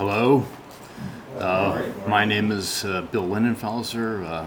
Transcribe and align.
Hello. 0.00 0.46
Uh, 1.36 1.82
my 2.08 2.24
name 2.24 2.50
is 2.50 2.86
uh, 2.86 3.02
Bill 3.02 3.28
Lindenfelser, 3.28 4.24
uh, 4.24 4.46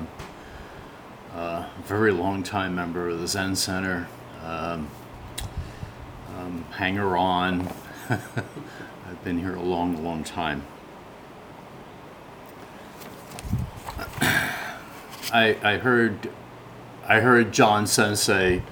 uh, 1.37 1.69
very 1.83 2.11
long 2.11 2.41
time 2.41 2.73
member 2.73 3.09
of 3.09 3.19
the 3.19 3.27
Zen 3.27 3.55
Center, 3.55 4.07
um, 4.43 4.89
um, 6.39 6.65
hanger 6.71 7.15
on. 7.15 7.71
I've 8.09 9.23
been 9.23 9.37
here 9.37 9.53
a 9.53 9.61
long, 9.61 10.03
long 10.03 10.23
time. 10.23 10.65
I, 15.31 15.55
I 15.61 15.77
heard 15.77 16.31
I 17.07 17.19
heard 17.19 17.51
John 17.51 17.85
Sensei 17.85 18.63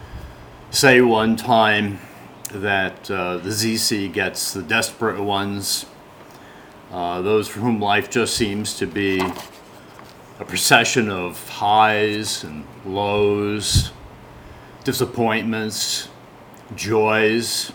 say 0.71 0.99
one 1.01 1.35
time 1.35 1.99
that 2.51 3.11
uh, 3.11 3.37
the 3.37 3.51
ZC 3.51 4.11
gets 4.11 4.51
the 4.51 4.63
desperate 4.63 5.21
ones, 5.21 5.85
uh, 6.91 7.21
those 7.21 7.47
for 7.47 7.61
whom 7.61 7.79
life 7.79 8.09
just 8.09 8.35
seems 8.35 8.77
to 8.77 8.85
be 8.85 9.21
a 10.39 10.45
procession 10.45 11.09
of 11.09 11.47
highs 11.47 12.43
and 12.43 12.65
lows, 12.85 13.91
disappointments, 14.83 16.09
joys, 16.75 17.71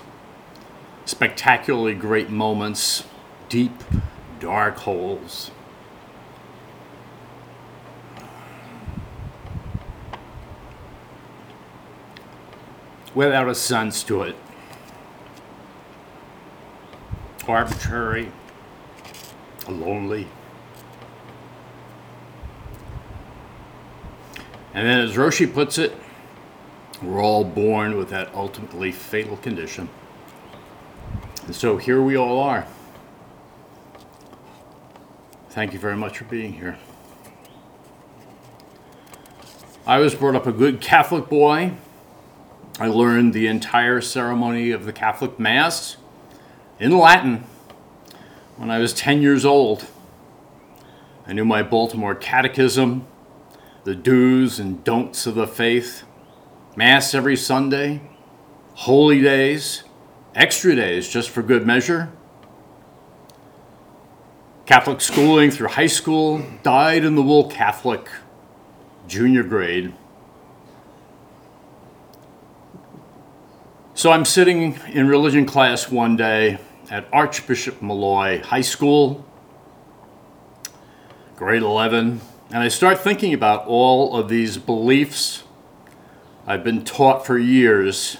spectacularly 1.07 1.95
great 1.95 2.29
moments, 2.29 3.05
deep, 3.49 3.73
dark 4.41 4.77
holes. 4.79 5.51
Without 13.15 13.49
a 13.49 13.55
sense 13.55 14.03
to 14.03 14.23
it. 14.23 14.37
Arbitrary, 17.49 18.31
lonely. 19.69 20.27
And 24.75 24.87
then, 24.87 25.01
as 25.01 25.17
Roshi 25.17 25.53
puts 25.53 25.79
it, 25.79 25.97
we're 27.03 27.23
all 27.23 27.45
born 27.45 27.97
with 27.97 28.11
that 28.11 28.35
ultimately 28.35 28.93
fatal 28.93 29.37
condition. 29.39 29.89
And 31.47 31.55
so 31.55 31.77
here 31.77 32.03
we 32.03 32.17
all 32.17 32.41
are. 32.41 32.67
Thank 35.51 35.73
you 35.73 35.79
very 35.79 35.97
much 35.97 36.19
for 36.19 36.25
being 36.25 36.53
here. 36.53 36.79
I 39.87 39.99
was 39.99 40.15
brought 40.15 40.35
up 40.35 40.47
a 40.47 40.53
good 40.53 40.81
Catholic 40.81 41.29
boy. 41.29 41.73
I 42.79 42.89
learned 42.89 43.33
the 43.33 43.47
entire 43.47 44.03
ceremony 44.03 44.71
of 44.71 44.85
the 44.85 44.93
Catholic 44.93 45.39
Mass 45.39 45.97
in 46.79 46.99
Latin 46.99 47.45
when 48.57 48.71
I 48.71 48.79
was 48.79 48.93
10 48.93 49.23
years 49.23 49.45
old. 49.45 49.87
I 51.27 51.33
knew 51.33 51.45
my 51.45 51.63
Baltimore 51.63 52.15
Catechism, 52.15 53.07
the 53.85 53.95
do's 53.95 54.59
and 54.59 54.83
don'ts 54.83 55.27
of 55.27 55.35
the 55.35 55.47
faith, 55.47 56.05
Mass 56.75 57.15
every 57.15 57.37
Sunday, 57.37 58.03
holy 58.75 59.21
days, 59.21 59.83
extra 60.35 60.75
days 60.75 61.09
just 61.09 61.31
for 61.31 61.43
good 61.43 61.67
measure. 61.67 62.11
Catholic 64.67 65.01
schooling 65.01 65.51
through 65.51 65.69
high 65.69 65.87
school, 65.87 66.45
dyed 66.63 67.05
in 67.05 67.15
the 67.15 67.23
wool 67.23 67.49
Catholic, 67.49 68.09
junior 69.07 69.43
grade. 69.43 69.95
So 73.95 74.13
I'm 74.13 74.25
sitting 74.25 74.79
in 74.89 75.09
religion 75.09 75.47
class 75.47 75.91
one 75.91 76.17
day 76.17 76.59
at 76.91 77.09
Archbishop 77.13 77.83
Molloy 77.83 78.43
High 78.43 78.61
School, 78.61 79.25
grade 81.35 81.63
11, 81.63 82.21
and 82.51 82.63
I 82.63 82.69
start 82.69 83.01
thinking 83.01 83.35
about 83.35 83.67
all 83.67 84.17
of 84.17 84.29
these 84.29 84.57
beliefs 84.57 85.43
I've 86.47 86.63
been 86.63 86.85
taught 86.85 87.27
for 87.27 87.39
years, 87.39 88.19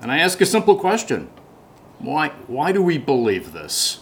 and 0.00 0.10
I 0.10 0.18
ask 0.18 0.40
a 0.40 0.46
simple 0.46 0.76
question 0.76 1.28
why, 1.98 2.28
why 2.46 2.72
do 2.72 2.82
we 2.82 2.96
believe 2.96 3.52
this? 3.52 4.00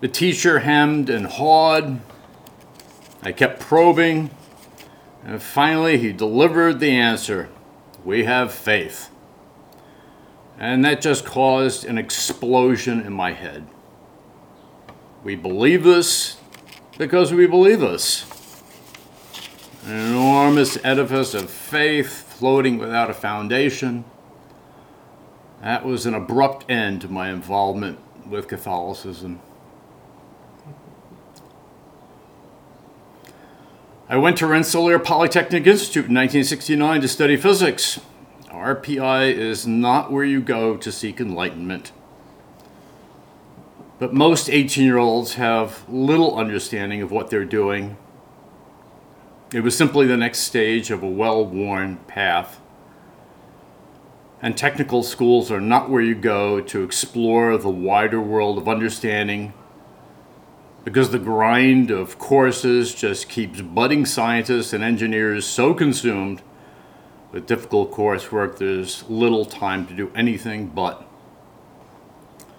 The 0.00 0.08
teacher 0.08 0.60
hemmed 0.60 1.10
and 1.10 1.26
hawed. 1.26 2.00
I 3.22 3.32
kept 3.32 3.60
probing, 3.60 4.30
and 5.24 5.42
finally 5.42 5.98
he 5.98 6.12
delivered 6.12 6.80
the 6.80 6.90
answer 6.90 7.50
We 8.02 8.24
have 8.24 8.52
faith. 8.52 9.10
And 10.60 10.84
that 10.84 11.00
just 11.00 11.24
caused 11.24 11.86
an 11.86 11.96
explosion 11.96 13.00
in 13.00 13.14
my 13.14 13.32
head. 13.32 13.66
We 15.24 15.34
believe 15.34 15.84
this 15.84 16.36
because 16.98 17.32
we 17.32 17.46
believe 17.46 17.80
this. 17.80 18.26
An 19.86 20.08
enormous 20.10 20.76
edifice 20.84 21.32
of 21.32 21.48
faith 21.48 22.34
floating 22.38 22.76
without 22.76 23.08
a 23.08 23.14
foundation. 23.14 24.04
That 25.62 25.82
was 25.86 26.04
an 26.04 26.12
abrupt 26.12 26.70
end 26.70 27.00
to 27.00 27.08
my 27.08 27.30
involvement 27.30 27.98
with 28.26 28.46
Catholicism. 28.46 29.40
I 34.10 34.18
went 34.18 34.36
to 34.38 34.46
Rensselaer 34.46 34.98
Polytechnic 34.98 35.66
Institute 35.66 36.06
in 36.06 36.14
1969 36.14 37.00
to 37.00 37.08
study 37.08 37.36
physics. 37.38 38.00
RPI 38.50 39.32
is 39.32 39.66
not 39.66 40.10
where 40.10 40.24
you 40.24 40.40
go 40.40 40.76
to 40.76 40.90
seek 40.90 41.20
enlightenment. 41.20 41.92
But 43.98 44.12
most 44.12 44.48
18 44.48 44.84
year 44.84 44.98
olds 44.98 45.34
have 45.34 45.88
little 45.88 46.36
understanding 46.36 47.02
of 47.02 47.10
what 47.10 47.30
they're 47.30 47.44
doing. 47.44 47.96
It 49.52 49.60
was 49.60 49.76
simply 49.76 50.06
the 50.06 50.16
next 50.16 50.40
stage 50.40 50.90
of 50.90 51.02
a 51.02 51.08
well 51.08 51.44
worn 51.44 51.98
path. 52.08 52.60
And 54.42 54.56
technical 54.56 55.02
schools 55.02 55.50
are 55.50 55.60
not 55.60 55.90
where 55.90 56.00
you 56.00 56.14
go 56.14 56.60
to 56.60 56.82
explore 56.82 57.56
the 57.58 57.68
wider 57.68 58.20
world 58.20 58.58
of 58.58 58.68
understanding 58.68 59.52
because 60.82 61.10
the 61.10 61.18
grind 61.18 61.90
of 61.90 62.18
courses 62.18 62.94
just 62.94 63.28
keeps 63.28 63.60
budding 63.60 64.06
scientists 64.06 64.72
and 64.72 64.82
engineers 64.82 65.46
so 65.46 65.74
consumed 65.74 66.40
with 67.32 67.46
difficult 67.46 67.92
coursework, 67.92 68.58
there's 68.58 69.08
little 69.08 69.44
time 69.44 69.86
to 69.86 69.94
do 69.94 70.10
anything 70.14 70.66
but. 70.66 71.06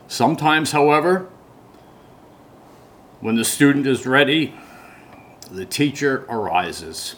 Sometimes, 0.08 0.72
however, 0.72 1.30
when 3.20 3.36
the 3.36 3.46
student 3.46 3.86
is 3.86 4.06
ready, 4.06 4.54
the 5.52 5.66
teacher 5.66 6.26
arises. 6.30 7.16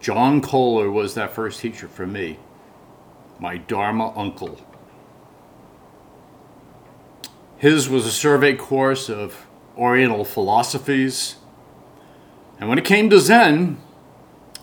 John 0.00 0.40
Kohler 0.40 0.90
was 0.90 1.14
that 1.14 1.32
first 1.32 1.60
teacher 1.60 1.88
for 1.88 2.06
me, 2.06 2.38
my 3.38 3.58
Dharma 3.58 4.16
uncle. 4.16 4.60
His 7.58 7.88
was 7.88 8.06
a 8.06 8.12
survey 8.12 8.54
course 8.54 9.08
of 9.08 9.46
Oriental 9.76 10.24
philosophies. 10.24 11.36
And 12.58 12.68
when 12.68 12.78
it 12.78 12.84
came 12.84 13.10
to 13.10 13.18
Zen, 13.18 13.78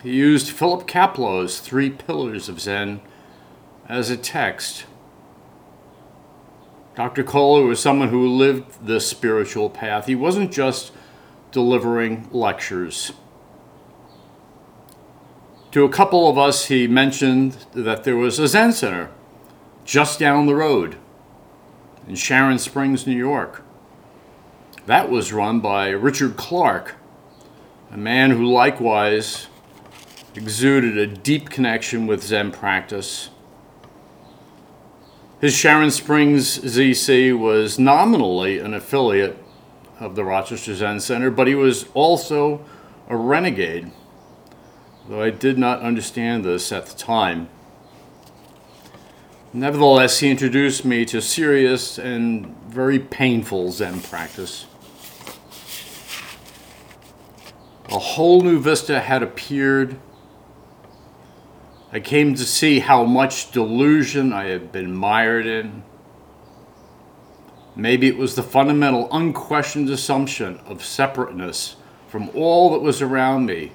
he 0.04 0.12
used 0.12 0.50
Philip 0.50 0.86
Kapleau's 0.86 1.60
Three 1.60 1.88
Pillars 1.88 2.50
of 2.50 2.60
Zen 2.60 3.00
as 3.88 4.10
a 4.10 4.18
text. 4.18 4.84
Dr. 6.94 7.24
Kohler 7.24 7.64
was 7.64 7.80
someone 7.80 8.10
who 8.10 8.28
lived 8.28 8.86
the 8.86 9.00
spiritual 9.00 9.70
path. 9.70 10.04
He 10.04 10.14
wasn't 10.14 10.52
just 10.52 10.92
delivering 11.52 12.28
lectures. 12.32 13.12
To 15.72 15.84
a 15.84 15.88
couple 15.88 16.28
of 16.28 16.36
us, 16.36 16.66
he 16.66 16.86
mentioned 16.86 17.64
that 17.72 18.04
there 18.04 18.16
was 18.16 18.38
a 18.38 18.46
Zen 18.46 18.72
center 18.74 19.10
just 19.86 20.18
down 20.18 20.44
the 20.44 20.54
road 20.54 20.96
in 22.06 22.14
Sharon 22.14 22.58
Springs, 22.58 23.06
New 23.06 23.16
York. 23.16 23.62
That 24.84 25.10
was 25.10 25.32
run 25.32 25.60
by 25.60 25.88
Richard 25.88 26.36
Clark, 26.36 26.96
a 27.90 27.96
man 27.96 28.32
who 28.32 28.44
likewise 28.44 29.48
exuded 30.36 30.98
a 30.98 31.06
deep 31.06 31.48
connection 31.48 32.06
with 32.06 32.22
Zen 32.22 32.50
practice. 32.50 33.30
His 35.40 35.54
Sharon 35.54 35.90
Springs 35.90 36.58
ZC 36.58 37.38
was 37.38 37.78
nominally 37.78 38.58
an 38.58 38.74
affiliate 38.74 39.38
of 40.00 40.16
the 40.16 40.24
Rochester 40.24 40.74
Zen 40.74 41.00
Center, 41.00 41.30
but 41.30 41.46
he 41.46 41.54
was 41.54 41.86
also 41.94 42.64
a 43.08 43.16
renegade, 43.16 43.92
though 45.08 45.22
I 45.22 45.30
did 45.30 45.58
not 45.58 45.80
understand 45.80 46.44
this 46.44 46.72
at 46.72 46.86
the 46.86 46.96
time. 46.96 47.48
Nevertheless, 49.52 50.18
he 50.18 50.30
introduced 50.30 50.84
me 50.84 51.04
to 51.04 51.20
serious 51.20 51.96
and 51.96 52.56
very 52.66 52.98
painful 52.98 53.70
Zen 53.70 54.00
practice. 54.00 54.66
A 57.90 57.98
whole 57.98 58.40
new 58.40 58.58
vista 58.58 59.00
had 59.00 59.22
appeared 59.22 59.96
I 61.94 62.00
came 62.00 62.34
to 62.34 62.44
see 62.44 62.80
how 62.80 63.04
much 63.04 63.52
delusion 63.52 64.34
I 64.34 64.46
had 64.46 64.70
been 64.70 64.94
mired 64.94 65.46
in, 65.46 65.84
Maybe 67.76 68.06
it 68.06 68.16
was 68.16 68.36
the 68.36 68.42
fundamental, 68.42 69.08
unquestioned 69.10 69.90
assumption 69.90 70.60
of 70.66 70.84
separateness 70.84 71.76
from 72.06 72.30
all 72.34 72.70
that 72.70 72.80
was 72.80 73.02
around 73.02 73.46
me 73.46 73.72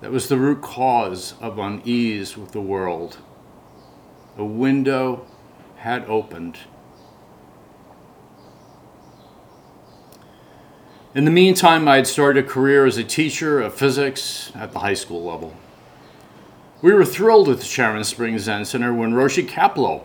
that 0.00 0.12
was 0.12 0.28
the 0.28 0.36
root 0.36 0.62
cause 0.62 1.34
of 1.40 1.58
unease 1.58 2.36
with 2.36 2.52
the 2.52 2.60
world. 2.60 3.18
A 4.36 4.44
window 4.44 5.26
had 5.78 6.04
opened. 6.04 6.58
In 11.14 11.24
the 11.24 11.30
meantime, 11.30 11.88
I 11.88 11.96
had 11.96 12.06
started 12.06 12.44
a 12.44 12.46
career 12.46 12.84
as 12.84 12.98
a 12.98 13.04
teacher 13.04 13.60
of 13.60 13.74
physics 13.74 14.52
at 14.54 14.72
the 14.72 14.78
high 14.78 14.94
school 14.94 15.24
level. 15.24 15.56
We 16.82 16.92
were 16.92 17.06
thrilled 17.06 17.48
at 17.48 17.58
the 17.58 17.64
Sharon 17.64 18.04
Springs 18.04 18.42
Zen 18.42 18.66
Center 18.66 18.92
when 18.92 19.14
Roshi 19.14 19.48
Kapleau 19.48 20.02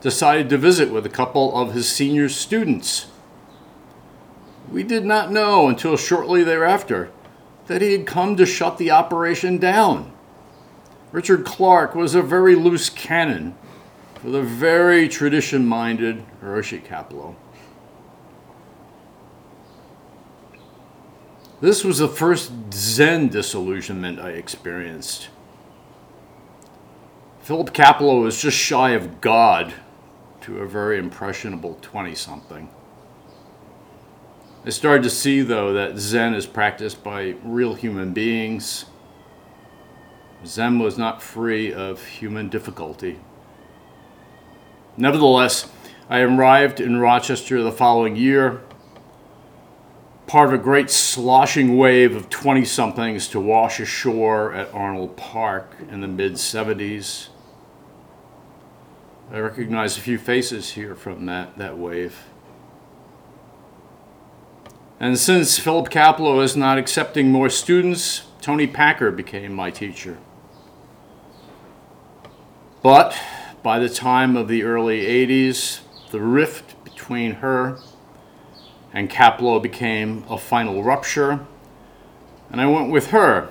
decided 0.00 0.48
to 0.50 0.58
visit 0.58 0.92
with 0.92 1.04
a 1.04 1.10
couple 1.10 1.56
of 1.56 1.74
his 1.74 1.88
senior 1.88 2.28
students. 2.28 3.06
We 4.70 4.84
did 4.84 5.04
not 5.04 5.32
know 5.32 5.68
until 5.68 5.96
shortly 5.96 6.44
thereafter 6.44 7.10
that 7.66 7.82
he 7.82 7.92
had 7.92 8.06
come 8.06 8.36
to 8.36 8.46
shut 8.46 8.78
the 8.78 8.92
operation 8.92 9.58
down. 9.58 10.12
Richard 11.10 11.44
Clark 11.44 11.94
was 11.94 12.14
a 12.14 12.22
very 12.22 12.54
loose 12.54 12.90
cannon 12.90 13.56
for 14.20 14.30
the 14.30 14.42
very 14.42 15.08
tradition 15.08 15.66
minded 15.66 16.24
Hiroshi 16.42 16.82
Kapleau. 16.84 17.34
This 21.60 21.82
was 21.82 21.98
the 21.98 22.08
first 22.08 22.52
Zen 22.72 23.28
disillusionment 23.28 24.20
I 24.20 24.30
experienced. 24.30 25.28
Philip 27.44 27.74
Kapleau 27.74 28.22
was 28.22 28.40
just 28.40 28.56
shy 28.56 28.92
of 28.92 29.20
God 29.20 29.74
to 30.40 30.60
a 30.60 30.66
very 30.66 30.98
impressionable 30.98 31.78
20 31.82 32.14
something. 32.14 32.70
I 34.64 34.70
started 34.70 35.02
to 35.02 35.10
see, 35.10 35.42
though, 35.42 35.74
that 35.74 35.98
Zen 35.98 36.32
is 36.32 36.46
practiced 36.46 37.04
by 37.04 37.34
real 37.44 37.74
human 37.74 38.14
beings. 38.14 38.86
Zen 40.46 40.78
was 40.78 40.96
not 40.96 41.22
free 41.22 41.70
of 41.70 42.02
human 42.02 42.48
difficulty. 42.48 43.20
Nevertheless, 44.96 45.70
I 46.08 46.20
arrived 46.20 46.80
in 46.80 46.96
Rochester 46.96 47.62
the 47.62 47.70
following 47.70 48.16
year 48.16 48.62
part 50.26 50.48
of 50.48 50.58
a 50.58 50.62
great 50.62 50.88
sloshing 50.88 51.76
wave 51.76 52.16
of 52.16 52.30
20 52.30 52.64
somethings 52.64 53.28
to 53.28 53.38
wash 53.38 53.78
ashore 53.80 54.54
at 54.54 54.72
Arnold 54.72 55.14
Park 55.18 55.76
in 55.90 56.00
the 56.00 56.08
mid 56.08 56.32
70s. 56.34 57.28
I 59.32 59.38
recognize 59.38 59.96
a 59.96 60.00
few 60.00 60.18
faces 60.18 60.72
here 60.72 60.94
from 60.94 61.26
that, 61.26 61.56
that 61.58 61.78
wave. 61.78 62.24
And 65.00 65.18
since 65.18 65.58
Philip 65.58 65.88
Kapleau 65.88 66.42
is 66.42 66.56
not 66.56 66.78
accepting 66.78 67.32
more 67.32 67.48
students, 67.48 68.24
Toni 68.40 68.66
Packer 68.66 69.10
became 69.10 69.52
my 69.52 69.70
teacher. 69.70 70.18
But 72.82 73.18
by 73.62 73.78
the 73.78 73.88
time 73.88 74.36
of 74.36 74.46
the 74.46 74.62
early 74.62 75.00
80s, 75.00 75.80
the 76.10 76.20
rift 76.20 76.84
between 76.84 77.36
her 77.36 77.78
and 78.92 79.10
Kapleau 79.10 79.60
became 79.60 80.24
a 80.28 80.38
final 80.38 80.82
rupture. 80.84 81.46
And 82.50 82.60
I 82.60 82.66
went 82.66 82.90
with 82.90 83.08
her 83.08 83.48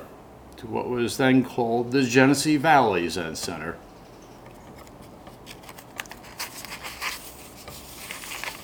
to 0.58 0.68
what 0.68 0.88
was 0.88 1.18
then 1.18 1.44
called 1.44 1.92
the 1.92 2.04
Genesee 2.04 2.58
Valley 2.58 3.10
Zen 3.10 3.36
Center. 3.36 3.78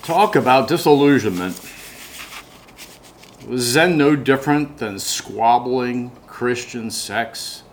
Talk 0.02 0.34
about 0.34 0.66
disillusionment. 0.66 1.60
Was 3.46 3.62
Zen 3.62 3.98
no 3.98 4.16
different 4.16 4.78
than 4.78 4.98
squabbling 4.98 6.10
Christian 6.26 6.90
sects, 6.90 7.64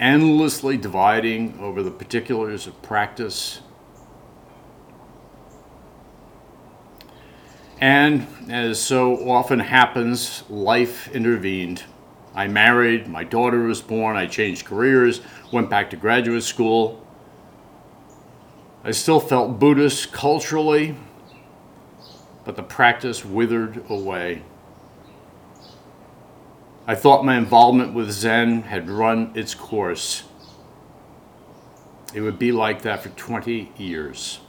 endlessly 0.00 0.78
dividing 0.78 1.58
over 1.60 1.82
the 1.82 1.90
particulars 1.90 2.66
of 2.66 2.80
practice? 2.80 3.60
And 7.80 8.26
as 8.48 8.80
so 8.80 9.28
often 9.28 9.60
happens, 9.60 10.44
life 10.48 11.08
intervened. 11.14 11.84
I 12.34 12.48
married, 12.48 13.08
my 13.08 13.24
daughter 13.24 13.64
was 13.64 13.82
born, 13.82 14.16
I 14.16 14.26
changed 14.26 14.64
careers, 14.64 15.20
went 15.52 15.68
back 15.68 15.90
to 15.90 15.96
graduate 15.96 16.44
school. 16.44 17.06
I 18.82 18.92
still 18.92 19.20
felt 19.20 19.58
Buddhist 19.58 20.12
culturally, 20.12 20.96
but 22.48 22.56
the 22.56 22.62
practice 22.62 23.26
withered 23.26 23.84
away. 23.90 24.40
I 26.86 26.94
thought 26.94 27.22
my 27.22 27.36
involvement 27.36 27.92
with 27.92 28.10
Zen 28.10 28.62
had 28.62 28.88
run 28.88 29.32
its 29.34 29.54
course. 29.54 30.22
It 32.14 32.22
would 32.22 32.38
be 32.38 32.50
like 32.50 32.80
that 32.82 33.02
for 33.02 33.10
20 33.10 33.72
years. 33.76 34.40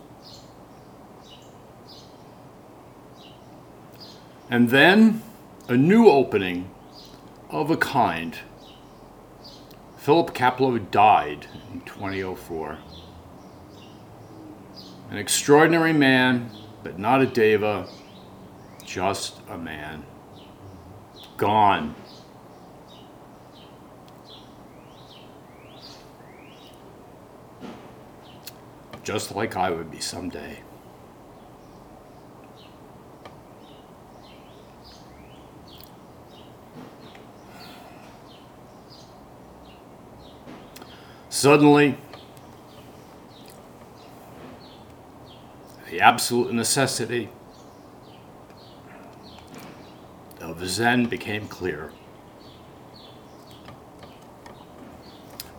And 4.49 4.69
then 4.69 5.21
a 5.67 5.75
new 5.75 6.07
opening 6.07 6.71
of 7.49 7.69
a 7.69 7.75
kind. 7.75 8.39
Philip 9.97 10.33
Kapleau 10.33 10.89
died 10.89 11.47
in 11.73 11.81
2004. 11.81 12.77
An 15.11 15.17
extraordinary 15.17 15.91
man, 15.91 16.49
but 16.83 16.97
not 16.97 17.21
a 17.21 17.25
deva, 17.25 17.87
just 18.85 19.39
a 19.49 19.57
man. 19.57 20.05
Gone. 21.37 21.95
Just 29.03 29.35
like 29.35 29.55
I 29.55 29.71
would 29.71 29.89
be 29.89 29.99
someday. 29.99 30.59
Suddenly, 41.29 41.97
the 45.89 46.01
absolute 46.01 46.53
necessity 46.53 47.29
of 50.39 50.65
Zen 50.67 51.07
became 51.07 51.47
clear. 51.47 51.91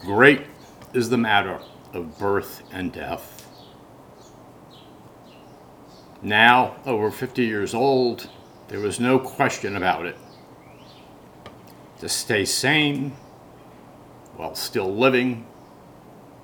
Great 0.01 0.47
is 0.95 1.11
the 1.11 1.19
matter 1.19 1.61
of 1.93 2.19
birth 2.19 2.63
and 2.73 2.93
death. 2.93 3.49
Now, 6.23 6.77
over 6.87 7.11
50 7.11 7.45
years 7.45 7.75
old, 7.75 8.29
there 8.69 8.81
was 8.81 9.01
no 9.01 9.19
question 9.19 9.77
about 9.77 10.07
it. 10.07 10.17
To 12.01 12.09
stay 12.09 12.45
sane 12.45 13.13
while 14.37 14.55
still 14.55 14.95
living 14.95 15.47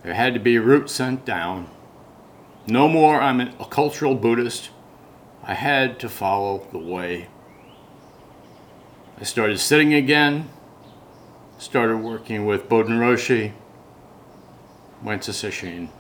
there 0.07 0.15
had 0.15 0.35
to 0.35 0.41
be 0.41 0.55
a 0.55 0.63
route 0.63 0.89
sent 0.89 1.25
down. 1.25 1.69
No 2.67 2.89
more, 2.89 3.21
I'm 3.21 3.41
a 3.41 3.65
cultural 3.65 4.15
Buddhist. 4.15 4.71
I 5.43 5.55
had 5.55 6.01
to 6.01 6.09
follow 6.09 6.67
the 6.73 6.79
way. 6.79 7.29
I 9.19 9.25
started 9.25 9.59
sitting 9.59 9.95
again, 9.95 10.49
started 11.59 11.99
working 11.99 12.45
with 12.45 12.69
Bodhin 12.69 12.99
Roshi, 12.99 13.53
went 15.03 15.23
to 15.23 15.31
Sesshin. 15.31 15.91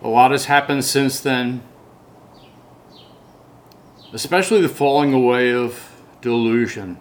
A 0.00 0.08
lot 0.08 0.30
has 0.30 0.46
happened 0.46 0.84
since 0.84 1.20
then, 1.20 1.62
especially 4.12 4.60
the 4.60 4.68
falling 4.68 5.12
away 5.12 5.52
of 5.52 5.90
delusion 6.20 6.98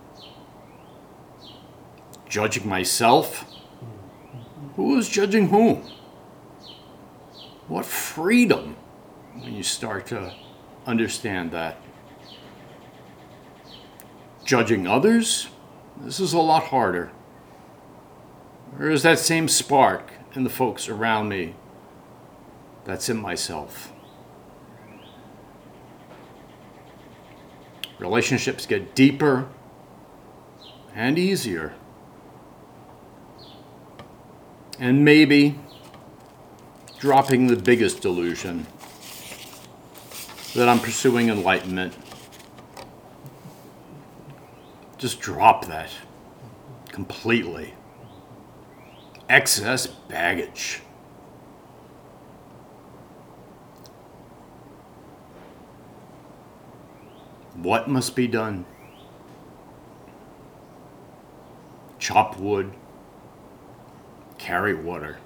judging 2.32 2.68
myself? 2.68 3.46
Who 4.76 4.98
is 4.98 5.10
judging 5.10 5.50
whom? 5.50 5.90
What 7.68 7.86
freedom 7.86 8.76
when 9.36 9.54
you 9.54 9.64
start 9.64 10.08
to 10.08 10.34
understand 10.86 11.52
that. 11.52 11.78
Judging 14.44 14.88
others? 14.88 15.48
This 15.98 16.20
is 16.20 16.34
a 16.34 16.40
lot 16.40 16.66
harder. 16.66 17.12
Or 18.78 18.90
is 18.90 19.04
that 19.04 19.20
same 19.20 19.48
spark 19.48 20.14
in 20.34 20.44
the 20.44 20.50
folks 20.50 20.90
around 20.90 21.30
me 21.30 21.56
that's 22.86 23.10
in 23.10 23.18
myself? 23.18 23.92
Relationships 28.00 28.66
get 28.66 28.96
deeper 28.96 29.48
and 30.96 31.20
easier. 31.20 31.74
And 34.82 35.06
maybe, 35.06 35.60
dropping 36.98 37.46
the 37.46 37.56
biggest 37.56 38.02
delusion 38.02 38.66
that 40.56 40.68
I'm 40.68 40.80
pursuing 40.80 41.30
enlightenment. 41.30 41.94
Just 44.98 45.20
drop 45.20 45.68
that 45.68 45.92
completely. 46.90 47.76
Excess 49.30 49.86
baggage. 49.86 50.82
What 57.54 57.88
must 57.88 58.16
be 58.16 58.26
done? 58.26 58.66
Chop 62.00 62.40
wood, 62.40 62.74
carry 64.42 64.74
water. 64.74 65.18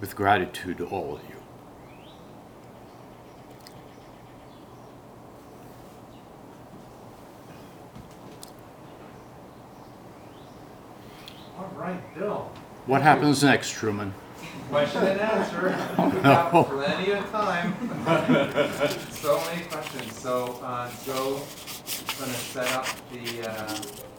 With 0.00 0.14
gratitude 0.14 0.78
to 0.78 0.86
all 0.86 1.16
of 1.16 1.22
you. 1.22 1.36
All 11.58 11.72
right, 11.74 12.14
Bill. 12.14 12.52
What 12.86 13.00
happens 13.00 13.42
next, 13.42 13.70
Truman? 13.70 14.12
Question 14.68 15.06
and 15.06 15.20
answer. 15.20 15.68
We've 15.98 16.22
got 16.22 16.66
plenty 16.66 17.12
of 17.12 17.30
time. 17.30 17.74
So 19.22 19.40
many 19.46 19.62
questions. 19.66 20.18
So, 20.18 20.58
uh, 20.64 20.90
is 21.06 21.06
gonna 22.18 22.32
set 22.32 22.72
up 22.72 22.86
the, 23.12 23.48
uh, 23.48 24.11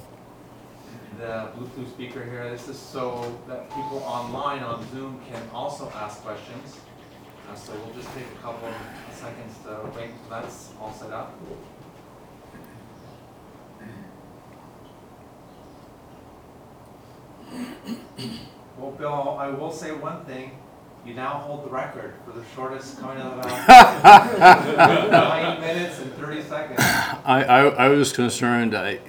the 1.23 1.47
Bluetooth 1.55 1.89
speaker 1.89 2.21
here. 2.25 2.49
This 2.49 2.67
is 2.67 2.77
so 2.77 3.33
that 3.47 3.69
people 3.69 3.99
online 4.05 4.61
on 4.61 4.85
Zoom 4.91 5.21
can 5.31 5.41
also 5.53 5.89
ask 5.95 6.21
questions. 6.21 6.77
Uh, 7.49 7.55
so 7.55 7.71
we'll 7.73 7.93
just 7.95 8.13
take 8.13 8.25
a 8.25 8.41
couple 8.41 8.67
of 8.67 8.75
seconds 9.15 9.55
to 9.63 9.89
wait 9.95 10.09
until 10.09 10.29
that's 10.29 10.71
all 10.81 10.93
set 10.93 11.11
up. 11.11 11.33
Well, 18.77 18.91
Bill, 18.91 19.37
I 19.39 19.47
will 19.49 19.71
say 19.71 19.93
one 19.93 20.25
thing. 20.25 20.51
You 21.05 21.13
now 21.13 21.31
hold 21.31 21.65
the 21.65 21.69
record 21.69 22.15
for 22.25 22.31
the 22.37 22.43
shortest 22.55 22.99
coming 22.99 23.21
out 23.21 23.37
of 23.37 23.43
the 23.43 25.07
nine 25.11 25.61
minutes 25.61 25.99
and 25.99 26.13
thirty 26.13 26.41
seconds. 26.41 26.79
I, 26.79 27.43
I, 27.43 27.59
I 27.67 27.87
was 27.89 28.13
concerned. 28.13 28.73
I, 28.73 28.99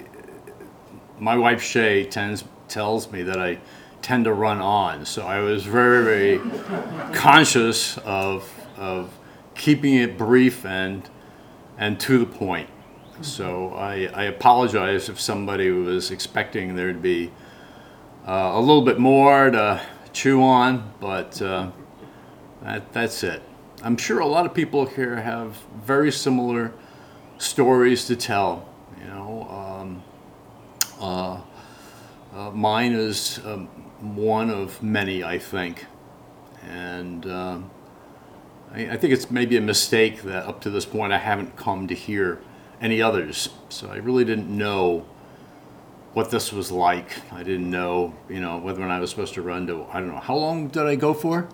my 1.24 1.38
wife 1.38 1.62
Shay 1.62 2.04
tends 2.04 2.44
tells 2.68 3.10
me 3.10 3.22
that 3.22 3.40
I 3.40 3.58
tend 4.02 4.26
to 4.26 4.32
run 4.34 4.60
on, 4.60 5.06
so 5.06 5.26
I 5.26 5.40
was 5.40 5.64
very 5.64 6.04
very 6.04 6.38
conscious 7.14 7.96
of 7.98 8.46
of 8.76 9.10
keeping 9.54 9.94
it 9.94 10.18
brief 10.18 10.66
and 10.66 11.08
and 11.78 11.98
to 12.00 12.18
the 12.18 12.26
point. 12.26 12.68
So 13.22 13.72
I, 13.72 14.10
I 14.12 14.24
apologize 14.24 15.08
if 15.08 15.18
somebody 15.18 15.70
was 15.70 16.10
expecting 16.10 16.76
there 16.76 16.92
to 16.92 16.98
be 16.98 17.30
uh, 18.26 18.50
a 18.54 18.60
little 18.60 18.82
bit 18.82 18.98
more 18.98 19.50
to 19.50 19.80
chew 20.12 20.42
on, 20.42 20.92
but 21.00 21.40
uh, 21.40 21.70
that, 22.62 22.92
that's 22.92 23.22
it. 23.22 23.42
I'm 23.82 23.96
sure 23.96 24.18
a 24.18 24.26
lot 24.26 24.46
of 24.46 24.52
people 24.52 24.84
here 24.86 25.16
have 25.16 25.56
very 25.76 26.10
similar 26.12 26.72
stories 27.38 28.04
to 28.06 28.16
tell. 28.16 28.68
You 29.00 29.06
know, 29.06 29.46
um, 29.50 29.63
uh, 31.00 31.40
uh, 32.34 32.50
mine 32.50 32.92
is 32.92 33.40
um, 33.44 33.66
one 34.16 34.50
of 34.50 34.82
many, 34.82 35.22
I 35.22 35.38
think, 35.38 35.86
and 36.66 37.26
um, 37.26 37.70
I, 38.72 38.90
I 38.90 38.96
think 38.96 39.12
it's 39.12 39.30
maybe 39.30 39.56
a 39.56 39.60
mistake 39.60 40.22
that 40.22 40.44
up 40.46 40.60
to 40.62 40.70
this 40.70 40.84
point 40.84 41.12
I 41.12 41.18
haven't 41.18 41.56
come 41.56 41.86
to 41.88 41.94
hear 41.94 42.40
any 42.80 43.00
others. 43.00 43.48
So 43.68 43.88
I 43.88 43.96
really 43.96 44.24
didn't 44.24 44.48
know 44.48 45.06
what 46.12 46.30
this 46.30 46.52
was 46.52 46.70
like. 46.70 47.10
I 47.32 47.42
didn't 47.42 47.70
know, 47.70 48.14
you 48.28 48.40
know, 48.40 48.58
whether 48.58 48.82
or 48.82 48.86
not 48.86 48.96
I 48.96 49.00
was 49.00 49.10
supposed 49.10 49.34
to 49.34 49.42
run 49.42 49.66
to. 49.66 49.86
I 49.92 50.00
don't 50.00 50.08
know. 50.08 50.20
How 50.20 50.36
long 50.36 50.68
did 50.68 50.86
I 50.86 50.96
go 50.96 51.14
for? 51.14 51.48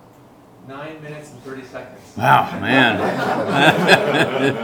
Nine 0.68 1.02
minutes 1.02 1.32
and 1.32 1.42
thirty 1.42 1.64
seconds. 1.64 2.00
Wow, 2.16 2.60
man. 2.60 2.98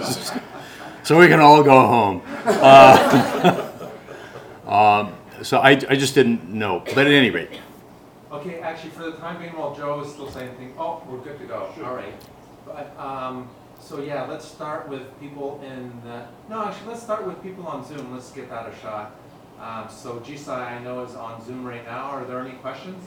so 1.02 1.18
we 1.18 1.26
can 1.28 1.40
all 1.40 1.62
go 1.62 1.86
home. 1.86 2.22
Uh, 2.44 3.62
um, 4.66 5.14
so 5.42 5.58
I, 5.58 5.70
I 5.70 5.96
just 5.96 6.14
didn't 6.14 6.48
know. 6.48 6.80
But 6.80 7.06
at 7.06 7.12
any 7.12 7.30
rate, 7.30 7.50
Okay, 8.32 8.58
actually, 8.60 8.90
for 8.90 9.04
the 9.04 9.12
time 9.12 9.38
being, 9.40 9.52
while 9.56 9.74
Joe 9.74 10.00
is 10.00 10.12
still 10.12 10.28
saying 10.28 10.56
things, 10.56 10.74
oh, 10.76 11.02
we're 11.08 11.18
good 11.20 11.38
to 11.38 11.46
go. 11.46 11.72
All 11.84 11.94
right. 11.94 12.12
But, 12.66 12.92
um, 12.98 13.48
so 13.80 14.02
yeah, 14.02 14.24
let's 14.24 14.44
start 14.44 14.88
with 14.88 15.18
people 15.20 15.62
in 15.64 15.92
the, 16.04 16.26
no, 16.50 16.64
actually, 16.64 16.88
let's 16.88 17.02
start 17.02 17.24
with 17.24 17.40
people 17.42 17.66
on 17.66 17.84
Zoom. 17.84 18.12
Let's 18.12 18.32
give 18.32 18.48
that 18.48 18.68
a 18.68 18.76
shot. 18.78 19.14
Um, 19.60 19.88
so 19.88 20.18
Jisai, 20.20 20.48
I 20.48 20.82
know, 20.82 21.04
is 21.04 21.14
on 21.14 21.42
Zoom 21.44 21.64
right 21.64 21.84
now. 21.84 22.10
Are 22.10 22.24
there 22.24 22.40
any 22.40 22.56
questions? 22.56 23.02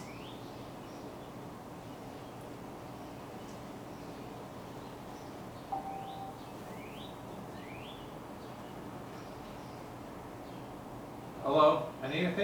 Hello? 11.49 11.81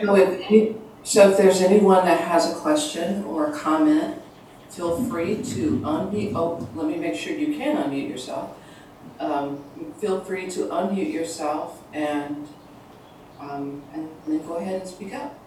So 0.01 0.15
if 0.15 0.75
So 1.03 1.29
if 1.29 1.37
there's 1.37 1.61
anyone 1.61 2.05
that 2.05 2.21
has 2.21 2.51
a 2.51 2.55
question 2.55 3.23
or 3.25 3.51
a 3.51 3.53
comment, 3.53 4.19
feel 4.67 5.03
free 5.03 5.43
to 5.43 5.79
unmute, 5.81 6.33
oh, 6.33 6.67
let 6.73 6.87
me 6.87 6.95
make 6.97 7.13
sure 7.13 7.33
you 7.33 7.55
can 7.55 7.77
unmute 7.77 8.09
yourself. 8.09 8.57
Um, 9.19 9.63
feel 9.99 10.21
free 10.21 10.49
to 10.49 10.61
unmute 10.69 11.13
yourself 11.13 11.83
and, 11.93 12.47
um, 13.39 13.83
and 13.93 14.09
then 14.25 14.43
go 14.47 14.55
ahead 14.55 14.81
and 14.81 14.89
speak 14.89 15.13
up. 15.13 15.37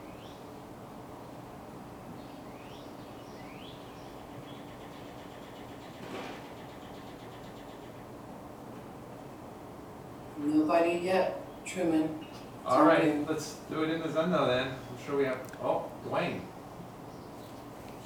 Nobody 10.39 11.01
yet, 11.03 11.45
Truman. 11.67 12.28
All 12.69 12.85
right, 12.85 13.27
let's 13.27 13.57
do 13.71 13.83
it 13.83 13.91
in 13.91 14.01
the 14.01 14.09
Zendo 14.09 14.47
then. 14.47 14.69
I'm 14.69 15.07
sure 15.07 15.17
we 15.17 15.25
have, 15.25 15.41
oh, 15.63 15.91
Dwayne. 16.07 16.41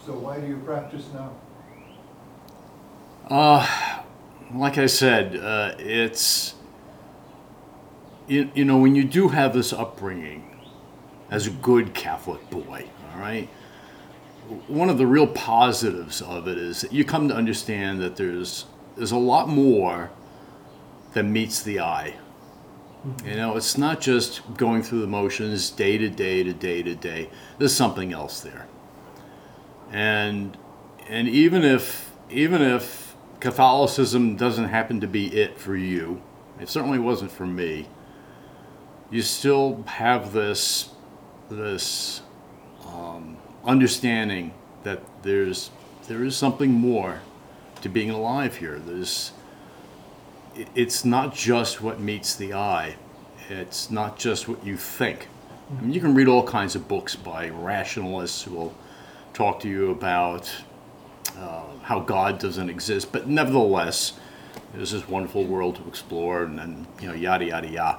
So 0.06 0.12
why 0.12 0.38
do 0.40 0.46
you 0.46 0.58
practice 0.58 1.08
now? 1.12 1.32
uh, 3.28 3.66
like 4.54 4.78
I 4.78 4.86
said, 4.86 5.36
uh, 5.36 5.74
it's 5.78 6.54
you, 8.28 8.50
you 8.54 8.64
know 8.64 8.78
when 8.78 8.94
you 8.94 9.04
do 9.04 9.28
have 9.28 9.52
this 9.54 9.72
upbringing 9.72 10.60
as 11.30 11.46
a 11.46 11.50
good 11.50 11.94
Catholic 11.94 12.48
boy, 12.50 12.88
all 13.12 13.20
right. 13.20 13.48
One 14.66 14.90
of 14.90 14.98
the 14.98 15.06
real 15.06 15.26
positives 15.26 16.20
of 16.20 16.46
it 16.46 16.58
is 16.58 16.82
that 16.82 16.92
you 16.92 17.04
come 17.04 17.28
to 17.28 17.34
understand 17.34 18.00
that 18.02 18.16
there's 18.16 18.66
there's 18.96 19.12
a 19.12 19.16
lot 19.16 19.48
more 19.48 20.10
than 21.14 21.32
meets 21.32 21.62
the 21.62 21.80
eye. 21.80 22.14
You 23.24 23.34
know, 23.34 23.56
it's 23.56 23.76
not 23.76 24.00
just 24.00 24.42
going 24.56 24.82
through 24.84 25.00
the 25.00 25.08
motions 25.08 25.70
day 25.70 25.98
to 25.98 26.08
day 26.08 26.44
to 26.44 26.52
day 26.52 26.82
to 26.82 26.94
day. 26.94 27.30
There's 27.58 27.74
something 27.74 28.12
else 28.12 28.40
there. 28.40 28.68
And 29.90 30.56
and 31.08 31.28
even 31.28 31.64
if 31.64 32.12
even 32.30 32.62
if 32.62 33.16
Catholicism 33.40 34.36
doesn't 34.36 34.68
happen 34.68 35.00
to 35.00 35.08
be 35.08 35.26
it 35.34 35.58
for 35.58 35.74
you, 35.74 36.22
it 36.60 36.68
certainly 36.68 37.00
wasn't 37.00 37.32
for 37.32 37.46
me. 37.46 37.88
You 39.10 39.22
still 39.22 39.82
have 39.86 40.32
this 40.32 40.90
this 41.50 42.22
um, 42.86 43.36
understanding 43.64 44.54
that 44.84 45.02
there's 45.22 45.70
there 46.06 46.22
is 46.22 46.36
something 46.36 46.70
more 46.70 47.20
to 47.80 47.88
being 47.88 48.10
alive 48.10 48.56
here. 48.56 48.78
There's 48.78 49.32
it's 50.74 51.04
not 51.04 51.34
just 51.34 51.80
what 51.80 52.00
meets 52.00 52.36
the 52.36 52.54
eye. 52.54 52.96
It's 53.48 53.90
not 53.90 54.18
just 54.18 54.48
what 54.48 54.64
you 54.64 54.76
think. 54.76 55.28
I 55.70 55.80
mean, 55.80 55.92
you 55.92 56.00
can 56.00 56.14
read 56.14 56.28
all 56.28 56.46
kinds 56.46 56.74
of 56.74 56.88
books 56.88 57.16
by 57.16 57.48
rationalists 57.48 58.42
who 58.42 58.52
will 58.52 58.74
talk 59.32 59.60
to 59.60 59.68
you 59.68 59.90
about 59.90 60.50
uh, 61.38 61.62
how 61.82 62.00
God 62.00 62.38
doesn't 62.38 62.68
exist, 62.68 63.10
but 63.12 63.26
nevertheless, 63.26 64.14
there's 64.74 64.90
this 64.90 65.08
wonderful 65.08 65.44
world 65.44 65.76
to 65.76 65.88
explore, 65.88 66.44
and 66.44 66.58
then 66.58 66.86
you 67.00 67.08
know, 67.08 67.14
yada 67.14 67.44
yada 67.44 67.68
yada. 67.68 67.98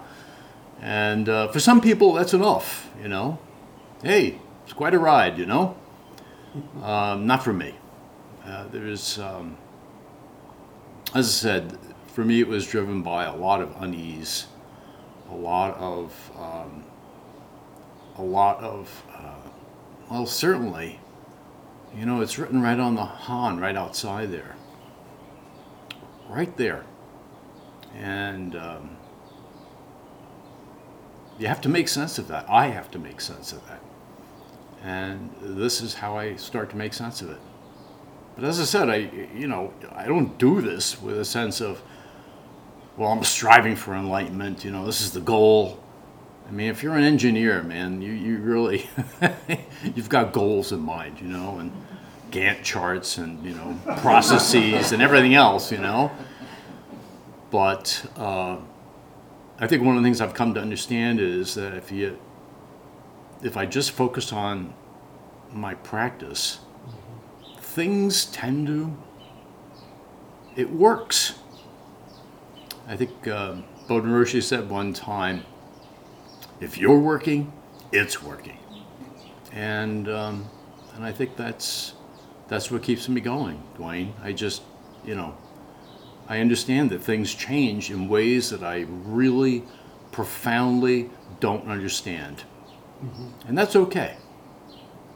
And 0.81 1.29
uh, 1.29 1.47
for 1.47 1.59
some 1.59 1.81
people, 1.81 2.13
that's 2.13 2.33
enough. 2.33 2.89
You 3.01 3.07
know, 3.07 3.39
hey, 4.03 4.39
it's 4.63 4.73
quite 4.73 4.93
a 4.93 4.99
ride. 4.99 5.37
You 5.37 5.45
know, 5.45 5.75
um, 6.81 7.25
not 7.25 7.43
for 7.43 7.53
me. 7.53 7.75
Uh, 8.45 8.67
there's, 8.67 9.19
um, 9.19 9.57
as 11.15 11.27
I 11.27 11.31
said, 11.31 11.77
for 12.13 12.23
me, 12.23 12.39
it 12.39 12.47
was 12.47 12.67
driven 12.67 13.01
by 13.01 13.25
a 13.25 13.35
lot 13.35 13.59
of 13.59 13.75
unease, 13.81 14.45
a 15.31 15.35
lot 15.35 15.75
of, 15.77 16.31
um, 16.37 16.83
a 18.17 18.21
lot 18.23 18.59
of 18.59 19.03
uh, 19.11 19.49
Well, 20.09 20.27
certainly. 20.27 20.99
You 21.97 22.05
know, 22.05 22.21
it's 22.21 22.37
written 22.37 22.61
right 22.61 22.79
on 22.79 22.93
the 22.93 23.03
Han, 23.03 23.59
right 23.59 23.75
outside 23.75 24.31
there. 24.31 24.55
Right 26.29 26.55
there. 26.55 26.85
And 27.95 28.55
um, 28.55 28.97
you 31.39 31.47
have 31.47 31.61
to 31.61 31.69
make 31.69 31.87
sense 31.87 32.19
of 32.19 32.27
that. 32.27 32.45
I 32.47 32.67
have 32.67 32.91
to 32.91 32.99
make 32.99 33.21
sense 33.21 33.51
of 33.51 33.65
that. 33.67 33.81
And 34.83 35.31
this 35.41 35.81
is 35.81 35.95
how 35.95 36.15
I 36.15 36.35
start 36.35 36.69
to 36.71 36.77
make 36.77 36.93
sense 36.93 37.23
of 37.23 37.31
it. 37.31 37.39
But 38.35 38.43
as 38.43 38.59
I 38.59 38.65
said, 38.65 38.89
I, 38.89 38.97
you 39.35 39.47
know, 39.47 39.73
I 39.91 40.05
don't 40.05 40.37
do 40.37 40.61
this 40.61 41.01
with 41.01 41.17
a 41.19 41.25
sense 41.25 41.61
of, 41.61 41.81
well, 42.97 43.11
I'm 43.11 43.23
striving 43.23 43.75
for 43.75 43.95
enlightenment. 43.95 44.63
You 44.63 44.71
know, 44.71 44.85
this 44.85 45.01
is 45.01 45.11
the 45.11 45.21
goal. 45.21 45.79
I 46.47 46.51
mean, 46.51 46.69
if 46.69 46.83
you're 46.83 46.95
an 46.95 47.03
engineer, 47.03 47.63
man, 47.63 48.01
you, 48.01 48.11
you 48.11 48.37
really, 48.37 48.89
you've 49.95 50.09
got 50.09 50.33
goals 50.33 50.71
in 50.71 50.81
mind, 50.81 51.19
you 51.19 51.27
know, 51.27 51.57
and 51.59 51.71
Gantt 52.31 52.63
charts 52.63 53.17
and, 53.17 53.43
you 53.43 53.55
know, 53.55 53.77
processes 53.97 54.91
and 54.91 55.01
everything 55.01 55.33
else, 55.33 55.71
you 55.71 55.77
know. 55.77 56.11
But 57.49 58.05
uh, 58.17 58.57
I 59.59 59.67
think 59.67 59.83
one 59.83 59.95
of 59.95 60.03
the 60.03 60.07
things 60.07 60.21
I've 60.21 60.33
come 60.33 60.53
to 60.55 60.59
understand 60.59 61.19
is 61.19 61.55
that 61.55 61.73
if 61.73 61.91
you, 61.91 62.19
if 63.41 63.55
I 63.57 63.65
just 63.65 63.91
focus 63.91 64.33
on 64.33 64.73
my 65.51 65.75
practice, 65.75 66.59
things 67.59 68.25
tend 68.25 68.67
to, 68.67 68.95
it 70.55 70.69
works. 70.69 71.39
I 72.87 72.95
think 72.95 73.27
uh, 73.27 73.55
Bodhin 73.87 74.11
Roshi 74.11 74.43
said 74.43 74.69
one 74.69 74.93
time, 74.93 75.43
if 76.59 76.77
you're 76.77 76.99
working, 76.99 77.51
it's 77.91 78.21
working. 78.21 78.57
And, 79.51 80.09
um, 80.09 80.49
and 80.95 81.03
I 81.03 81.11
think 81.11 81.35
that's, 81.37 81.93
that's 82.47 82.71
what 82.71 82.83
keeps 82.83 83.07
me 83.07 83.21
going, 83.21 83.61
Dwayne. 83.77 84.13
I 84.21 84.33
just, 84.33 84.63
you 85.05 85.15
know, 85.15 85.37
I 86.27 86.39
understand 86.39 86.89
that 86.91 87.01
things 87.03 87.33
change 87.33 87.91
in 87.91 88.07
ways 88.07 88.49
that 88.49 88.63
I 88.63 88.85
really 88.87 89.63
profoundly 90.11 91.09
don't 91.39 91.67
understand. 91.67 92.43
And 93.47 93.57
that's 93.57 93.75
okay. 93.75 94.17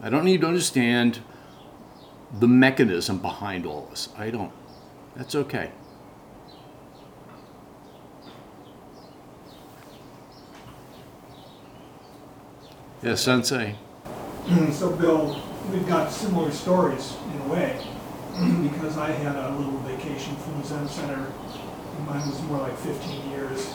I 0.02 0.10
don't 0.10 0.26
need 0.26 0.42
to 0.42 0.48
understand 0.48 1.20
the 2.40 2.48
mechanism 2.48 3.20
behind 3.20 3.66
all 3.66 3.88
this. 3.90 4.10
I 4.18 4.30
don't. 4.30 4.52
That's 5.16 5.36
okay. 5.36 5.72
Yes, 13.02 13.22
Sensei. 13.22 13.76
So, 14.72 14.92
Bill, 14.92 15.42
we've 15.72 15.88
got 15.88 16.12
similar 16.12 16.52
stories 16.52 17.16
in 17.34 17.42
a 17.42 17.54
way, 17.54 17.80
because 18.72 18.98
I 18.98 19.12
had 19.12 19.36
a 19.36 19.50
little 19.56 19.78
vacation 19.80 20.36
from 20.38 20.62
the 20.62 20.68
Zen 20.68 20.88
Center. 20.88 21.32
Mine 22.06 22.28
was 22.30 22.42
more 22.44 22.60
like 22.60 22.78
15 22.78 23.30
years, 23.32 23.74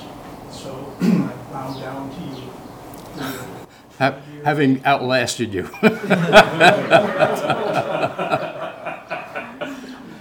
so 0.50 0.92
I 1.00 1.32
bowed 1.52 1.80
down 1.80 2.10
to 2.10 2.20
you. 2.40 2.48
Ha- 3.98 4.16
having 4.44 4.84
outlasted 4.84 5.52
you. 5.52 5.68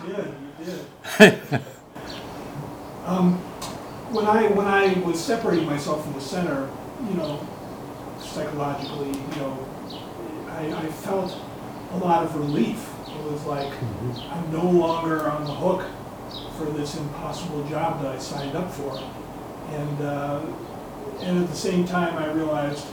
You 0.08 0.16
did, 0.16 0.34
you 0.60 0.66
did. 1.20 1.62
Um, 3.06 3.34
When 4.12 4.26
I, 4.26 4.48
when 4.50 4.68
I 4.68 4.94
was 5.06 5.20
separating 5.20 5.66
myself 5.66 6.04
from 6.04 6.14
the 6.14 6.22
center, 6.22 6.70
you 7.10 7.16
know, 7.16 7.38
psychologically, 8.32 9.10
you 9.10 9.42
know, 9.42 9.68
I, 10.48 10.72
I 10.74 10.88
felt 10.88 11.38
a 11.92 11.98
lot 11.98 12.24
of 12.24 12.36
relief. 12.36 12.90
It 13.08 13.32
was 13.32 13.44
like, 13.46 13.72
I'm 14.32 14.52
no 14.52 14.70
longer 14.70 15.30
on 15.30 15.44
the 15.44 15.54
hook 15.54 15.86
for 16.58 16.66
this 16.72 16.96
impossible 16.96 17.68
job 17.68 18.02
that 18.02 18.16
I 18.16 18.18
signed 18.20 18.56
up 18.56 18.72
for. 18.72 19.04
And, 19.70 20.02
uh, 20.02 20.42
and 21.20 21.44
at 21.44 21.50
the 21.50 21.56
same 21.56 21.86
time, 21.86 22.18
I 22.18 22.32
realized, 22.32 22.88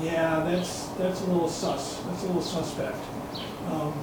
yeah, 0.00 0.40
that's, 0.44 0.86
that's 0.98 1.20
a 1.20 1.26
little 1.26 1.48
sus, 1.48 2.00
that's 2.02 2.24
a 2.24 2.26
little 2.26 2.42
suspect. 2.42 2.98
Um, 3.68 3.94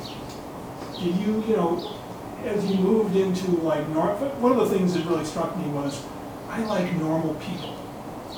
did 0.93 1.15
you, 1.17 1.43
you 1.47 1.57
know, 1.57 1.97
as 2.45 2.65
you 2.65 2.77
moved 2.77 3.15
into 3.15 3.51
like 3.57 3.87
nor, 3.89 4.15
one 4.39 4.53
of 4.53 4.57
the 4.57 4.77
things 4.77 4.93
that 4.93 5.05
really 5.05 5.25
struck 5.25 5.57
me 5.57 5.67
was 5.69 6.03
I 6.49 6.63
like 6.65 6.93
normal 6.95 7.35
people. 7.35 7.75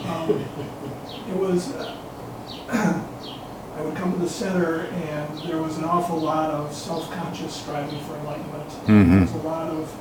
Um, 0.06 0.30
it 1.30 1.36
was 1.36 1.72
uh, 1.74 1.99
I 2.72 3.82
would 3.82 3.96
come 3.96 4.14
to 4.14 4.20
the 4.20 4.30
center 4.30 4.82
and 4.86 5.40
there 5.40 5.62
was 5.62 5.78
an 5.78 5.86
awful 5.86 6.20
lot 6.20 6.52
of 6.52 6.74
self-conscious 6.74 7.54
striving 7.54 8.00
for 8.02 8.16
enlightenment. 8.16 8.70
There 8.86 9.22
was 9.22 9.32
a 9.34 9.48
lot 9.48 9.70
of 9.70 9.94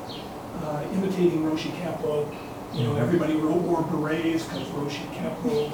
uh, 0.63 0.85
imitating 0.93 1.45
Roshi 1.45 1.71
Kapleau. 1.81 2.35
You 2.75 2.85
know, 2.85 2.97
everybody 2.97 3.35
wore 3.37 3.83
berets 3.83 4.45
because 4.45 4.67
Roshi 4.69 5.07
Kapleau. 5.15 5.71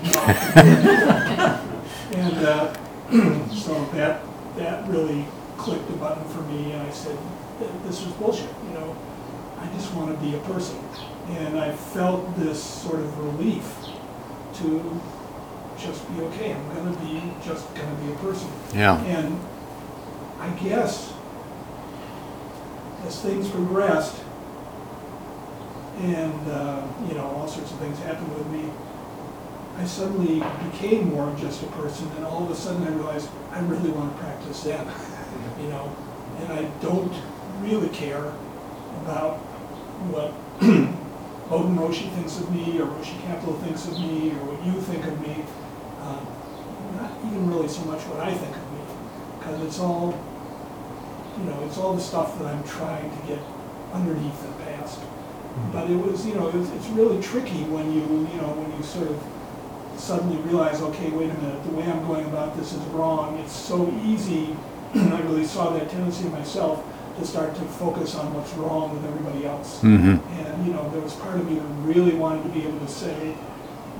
and 2.14 2.38
uh, 2.44 2.72
so 3.54 3.84
that 3.92 4.22
that 4.56 4.88
really 4.88 5.24
clicked 5.56 5.86
the 5.88 5.96
button 5.96 6.24
for 6.28 6.40
me, 6.42 6.72
and 6.72 6.82
I 6.82 6.90
said, 6.90 7.18
"This 7.84 8.02
is 8.02 8.12
bullshit." 8.14 8.48
You 8.66 8.74
know, 8.74 8.96
I 9.58 9.66
just 9.74 9.92
want 9.94 10.12
to 10.12 10.24
be 10.24 10.34
a 10.34 10.40
person, 10.40 10.78
and 11.28 11.58
I 11.58 11.72
felt 11.72 12.36
this 12.36 12.62
sort 12.62 13.00
of 13.00 13.18
relief 13.18 13.72
to 14.54 15.00
just 15.78 16.06
be 16.14 16.22
okay. 16.22 16.52
I'm 16.52 16.74
gonna 16.74 16.96
be 16.98 17.22
just 17.44 17.72
gonna 17.74 17.94
be 17.96 18.12
a 18.12 18.16
person. 18.16 18.48
Yeah. 18.74 19.00
And 19.04 19.38
I 20.40 20.50
guess 20.50 21.12
as 23.06 23.20
things 23.20 23.48
progressed 23.48 24.22
and, 26.00 26.50
uh, 26.50 26.86
you 27.08 27.14
know, 27.14 27.24
all 27.24 27.48
sorts 27.48 27.70
of 27.70 27.78
things 27.78 27.98
happened 28.00 28.34
with 28.34 28.46
me, 28.48 28.70
I 29.76 29.84
suddenly 29.84 30.42
became 30.70 31.10
more 31.10 31.28
of 31.28 31.40
just 31.40 31.62
a 31.62 31.66
person 31.66 32.10
and 32.16 32.24
all 32.24 32.44
of 32.44 32.50
a 32.50 32.54
sudden 32.54 32.82
I 32.84 32.90
realized 32.90 33.28
I 33.50 33.60
really 33.60 33.90
want 33.90 34.16
to 34.16 34.22
practice 34.22 34.62
Zen, 34.62 34.86
you 35.60 35.68
know, 35.68 35.94
and 36.40 36.52
I 36.52 36.64
don't 36.80 37.12
really 37.60 37.88
care 37.88 38.32
about 39.02 39.38
what 40.10 40.32
Bodhin 41.50 41.76
Roshi 41.76 42.10
thinks 42.14 42.38
of 42.38 42.54
me 42.54 42.80
or 42.80 42.86
Roshi 42.86 43.18
Kapleau 43.26 43.60
thinks 43.62 43.86
of 43.86 43.98
me 43.98 44.30
or 44.30 44.54
what 44.54 44.64
you 44.66 44.80
think 44.80 45.04
of 45.06 45.20
me. 45.20 45.44
Uh, 46.04 46.20
not 47.00 47.10
even 47.24 47.48
really 47.48 47.68
so 47.68 47.82
much 47.86 48.02
what 48.02 48.20
I 48.20 48.34
think 48.34 48.54
of 48.54 48.72
me, 48.72 48.80
because 49.38 49.62
it's 49.64 49.80
all, 49.80 50.12
you 51.38 51.44
know, 51.44 51.64
it's 51.64 51.78
all 51.78 51.94
the 51.94 52.02
stuff 52.02 52.38
that 52.38 52.46
I'm 52.46 52.62
trying 52.64 53.10
to 53.10 53.26
get 53.26 53.40
underneath 53.92 54.36
the 54.42 54.52
past. 54.64 55.00
But 55.72 55.88
it 55.88 55.96
was, 55.96 56.26
you 56.26 56.34
know, 56.34 56.48
it's, 56.48 56.68
it's 56.70 56.88
really 56.88 57.22
tricky 57.22 57.62
when 57.70 57.92
you, 57.92 58.02
you 58.02 58.36
know, 58.42 58.52
when 58.58 58.76
you 58.76 58.82
sort 58.84 59.08
of 59.08 59.16
suddenly 59.96 60.36
realize, 60.42 60.82
okay, 60.82 61.10
wait 61.10 61.30
a 61.30 61.34
minute, 61.34 61.62
the 61.64 61.70
way 61.70 61.84
I'm 61.84 62.04
going 62.06 62.26
about 62.26 62.56
this 62.58 62.72
is 62.72 62.82
wrong. 62.90 63.38
It's 63.38 63.54
so 63.54 63.88
easy, 64.04 64.56
and 64.92 65.14
I 65.14 65.20
really 65.20 65.44
saw 65.46 65.70
that 65.70 65.88
tendency 65.88 66.26
in 66.26 66.32
myself 66.32 66.84
to 67.18 67.24
start 67.24 67.54
to 67.54 67.62
focus 67.78 68.16
on 68.16 68.34
what's 68.34 68.52
wrong 68.54 68.92
with 68.92 69.04
everybody 69.06 69.46
else. 69.46 69.78
Mm-hmm. 69.80 70.18
And, 70.42 70.66
you 70.66 70.72
know, 70.72 70.90
there 70.90 71.00
was 71.00 71.14
part 71.14 71.38
of 71.38 71.48
me 71.48 71.54
that 71.54 71.68
really 71.86 72.14
wanted 72.14 72.42
to 72.42 72.48
be 72.48 72.66
able 72.66 72.80
to 72.80 72.88
say, 72.88 73.36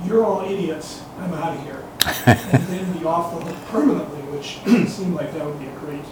you're 0.03 0.25
all 0.25 0.43
idiots, 0.43 1.01
I'm 1.19 1.33
out 1.33 1.55
of 1.55 1.63
here. 1.63 1.84
And 2.05 2.67
then 2.67 2.93
be 2.93 3.05
off 3.05 3.37
the 3.37 3.45
hook 3.45 3.67
permanently, 3.69 4.21
which 4.31 4.59
seemed 4.89 5.15
like 5.15 5.33
that 5.33 5.45
would 5.45 5.59
be 5.59 5.67
a 5.67 5.75
great, 5.79 6.03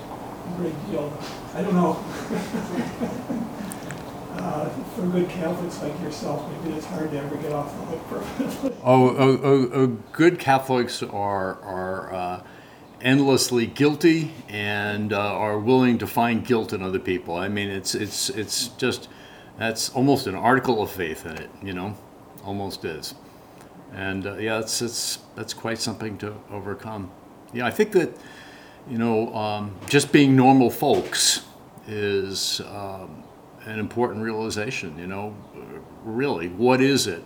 great 0.58 0.91
deal. 0.91 1.12
I 1.54 1.62
don't 1.62 1.76
know. 1.76 1.91
uh, 4.38 4.69
for 4.96 5.08
good 5.08 5.30
Catholics 5.30 5.82
like 5.82 6.00
yourself, 6.02 6.50
maybe 6.52 6.76
it's 6.76 6.86
hard 6.88 7.12
to 7.12 7.17
ever 7.17 7.36
get 7.38 7.52
off 7.52 7.72
the 7.78 7.86
hook 7.86 8.08
permanently. 8.10 8.72
Oh, 8.84 9.10
oh, 9.10 9.39
oh, 9.43 9.69
oh, 9.74 9.88
good 10.12 10.39
Catholics 10.39 11.02
are 11.04 11.62
are 11.62 12.13
uh, 12.13 12.43
endlessly 13.02 13.65
guilty 13.65 14.32
and 14.50 15.13
uh, 15.13 15.19
are 15.19 15.60
willing 15.60 15.98
to 16.00 16.08
find 16.08 16.46
guilt 16.46 16.74
in 16.74 16.82
other 16.82 17.00
people. 17.00 17.36
I 17.36 17.48
mean, 17.50 17.69
it's 17.69 17.96
it's 17.96 18.30
it's 18.30 18.69
just 18.69 19.08
that's 19.58 19.89
almost 19.89 20.28
an 20.28 20.36
article 20.36 20.82
of 20.82 20.91
faith 20.91 21.26
in 21.26 21.38
it. 21.38 21.50
You 21.62 21.74
know, 21.74 21.96
almost 22.43 22.84
is. 22.86 23.15
And 23.95 24.25
uh, 24.25 24.38
yeah, 24.38 24.60
it's 24.60 24.82
it's 24.82 25.19
that's 25.36 25.53
quite 25.53 25.79
something 25.79 26.17
to 26.19 26.34
overcome. 26.51 27.12
Yeah, 27.53 27.67
I 27.67 27.71
think 27.71 27.91
that 27.91 28.15
you 28.89 28.97
know 28.97 29.34
um, 29.36 29.75
just 29.88 30.12
being 30.12 30.36
normal 30.36 30.69
folks 30.69 31.45
is 31.88 32.62
um, 32.62 33.23
an 33.65 33.79
important 33.79 34.23
realization. 34.23 34.97
You 34.97 35.08
know, 35.08 35.36
really, 36.03 36.47
what 36.47 36.82
is 36.82 37.08
it? 37.08 37.23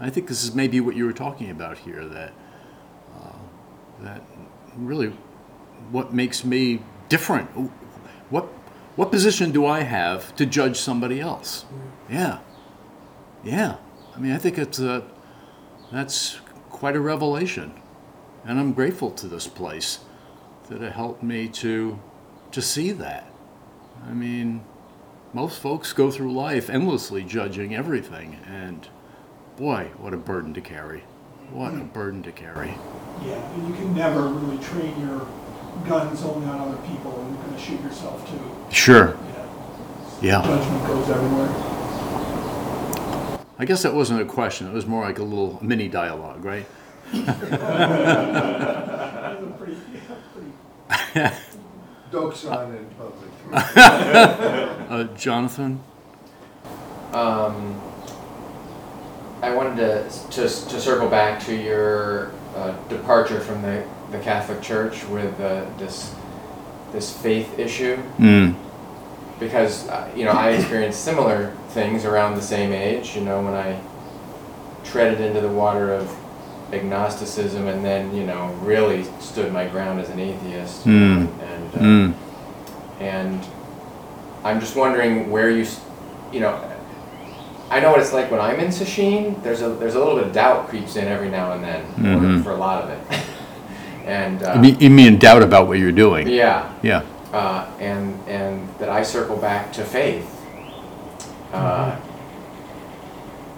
I 0.00 0.10
think 0.10 0.28
this 0.28 0.44
is 0.44 0.54
maybe 0.54 0.80
what 0.80 0.96
you 0.96 1.04
were 1.04 1.12
talking 1.12 1.50
about 1.50 1.78
here. 1.78 2.04
That 2.04 2.32
uh, 3.20 3.38
that 4.00 4.22
really, 4.76 5.12
what 5.90 6.14
makes 6.14 6.44
me 6.44 6.82
different? 7.08 7.48
What 8.30 8.44
what 8.94 9.10
position 9.10 9.50
do 9.50 9.66
I 9.66 9.80
have 9.80 10.36
to 10.36 10.46
judge 10.46 10.78
somebody 10.78 11.20
else? 11.20 11.64
Yeah, 12.08 12.38
yeah. 13.42 13.76
I 14.14 14.20
mean, 14.20 14.32
I 14.32 14.38
think 14.38 14.56
it's 14.56 14.78
a 14.78 15.04
that's 15.92 16.40
quite 16.70 16.96
a 16.96 17.00
revelation, 17.00 17.74
and 18.44 18.58
I'm 18.58 18.72
grateful 18.72 19.10
to 19.12 19.26
this 19.26 19.46
place 19.46 20.00
that 20.68 20.82
it 20.82 20.92
helped 20.92 21.22
me 21.22 21.48
to 21.48 21.98
to 22.52 22.62
see 22.62 22.90
that. 22.92 23.30
I 24.06 24.12
mean, 24.12 24.64
most 25.32 25.60
folks 25.60 25.92
go 25.92 26.10
through 26.10 26.32
life 26.32 26.68
endlessly 26.70 27.22
judging 27.22 27.74
everything, 27.74 28.38
and 28.46 28.88
boy, 29.56 29.90
what 29.98 30.14
a 30.14 30.16
burden 30.16 30.54
to 30.54 30.60
carry! 30.60 31.04
What 31.52 31.74
a 31.74 31.84
burden 31.84 32.22
to 32.24 32.32
carry. 32.32 32.74
Yeah, 33.24 33.34
and 33.54 33.68
you 33.68 33.74
can 33.74 33.94
never 33.94 34.28
really 34.28 34.62
train 34.62 34.98
your 35.00 35.26
guns 35.86 36.22
only 36.22 36.48
on 36.48 36.60
other 36.60 36.78
people, 36.86 37.20
and 37.20 37.34
you're 37.34 37.44
gonna 37.44 37.58
shoot 37.58 37.80
yourself 37.82 38.28
too. 38.30 38.74
Sure. 38.74 39.16
Yeah. 40.22 40.42
Yeah. 40.42 40.42
Judgment 40.42 40.86
goes 40.86 41.10
everywhere. 41.10 41.69
I 43.60 43.66
guess 43.66 43.82
that 43.82 43.92
wasn't 43.92 44.22
a 44.22 44.24
question. 44.24 44.66
It 44.66 44.72
was 44.72 44.86
more 44.86 45.04
like 45.04 45.18
a 45.18 45.22
little 45.22 45.58
mini 45.62 45.86
dialogue, 45.86 46.42
right? 46.42 46.64
It's 47.12 47.28
a 47.28 47.34
pretty, 49.58 49.76
yeah, 51.14 51.34
pretty 51.34 51.42
dokusan 52.10 52.78
in 52.78 52.86
public. 52.96 53.30
Uh, 54.90 55.04
Jonathan. 55.14 55.78
Um, 57.12 57.78
I 59.42 59.54
wanted 59.54 59.76
to, 59.76 60.08
to, 60.30 60.40
to 60.40 60.80
circle 60.80 61.10
back 61.10 61.38
to 61.44 61.54
your 61.54 62.32
uh, 62.56 62.72
departure 62.88 63.40
from 63.40 63.60
the, 63.60 63.86
the 64.10 64.20
Catholic 64.20 64.62
Church 64.62 65.04
with 65.04 65.38
uh, 65.38 65.66
this, 65.76 66.14
this 66.92 67.14
faith 67.14 67.58
issue. 67.58 67.98
Mm. 68.18 68.54
Because, 69.40 69.88
uh, 69.88 70.08
you 70.14 70.24
know, 70.26 70.32
I 70.32 70.50
experienced 70.50 71.02
similar 71.02 71.52
things 71.70 72.04
around 72.04 72.34
the 72.36 72.42
same 72.42 72.72
age, 72.72 73.16
you 73.16 73.22
know, 73.22 73.40
when 73.40 73.54
I 73.54 73.80
treaded 74.84 75.20
into 75.20 75.40
the 75.40 75.48
water 75.48 75.92
of 75.94 76.14
agnosticism 76.72 77.66
and 77.66 77.84
then, 77.84 78.14
you 78.14 78.24
know, 78.26 78.54
really 78.62 79.04
stood 79.18 79.52
my 79.52 79.66
ground 79.66 79.98
as 80.00 80.10
an 80.10 80.20
atheist. 80.20 80.84
Mm. 80.86 81.26
And, 81.42 81.74
uh, 81.74 81.78
Mm. 81.78 82.12
and 83.00 83.40
I'm 84.44 84.60
just 84.60 84.76
wondering 84.76 85.30
where 85.30 85.50
you, 85.50 85.66
you 86.32 86.40
know, 86.40 86.58
I 87.70 87.80
know 87.80 87.90
what 87.92 88.00
it's 88.00 88.12
like 88.12 88.30
when 88.30 88.40
I'm 88.40 88.58
in 88.60 88.68
sesshin. 88.68 89.40
There's 89.44 89.62
a 89.62 89.68
there's 89.68 89.94
a 89.94 89.98
little 90.00 90.16
bit 90.16 90.26
of 90.26 90.32
doubt 90.32 90.68
creeps 90.68 90.96
in 90.96 91.06
every 91.06 91.28
now 91.28 91.52
and 91.52 91.62
then 91.62 91.82
Mhm. 91.96 92.42
for, 92.42 92.50
a 92.50 92.56
lot 92.56 92.82
of 92.82 92.90
it, 92.90 92.98
and 94.06 94.42
uh, 94.42 94.60
you 94.60 94.90
mean 94.90 95.18
doubt 95.18 95.42
about 95.44 95.68
what 95.68 95.78
you're 95.78 95.92
doing? 95.92 96.26
yeah, 96.28 96.64
Yeah. 96.82 97.02
Uh, 97.32 97.70
and 97.78 98.18
and 98.28 98.68
that 98.78 98.88
I 98.88 99.02
circle 99.02 99.36
back 99.36 99.72
to 99.74 99.84
faith. 99.84 100.36
Uh, 101.52 101.96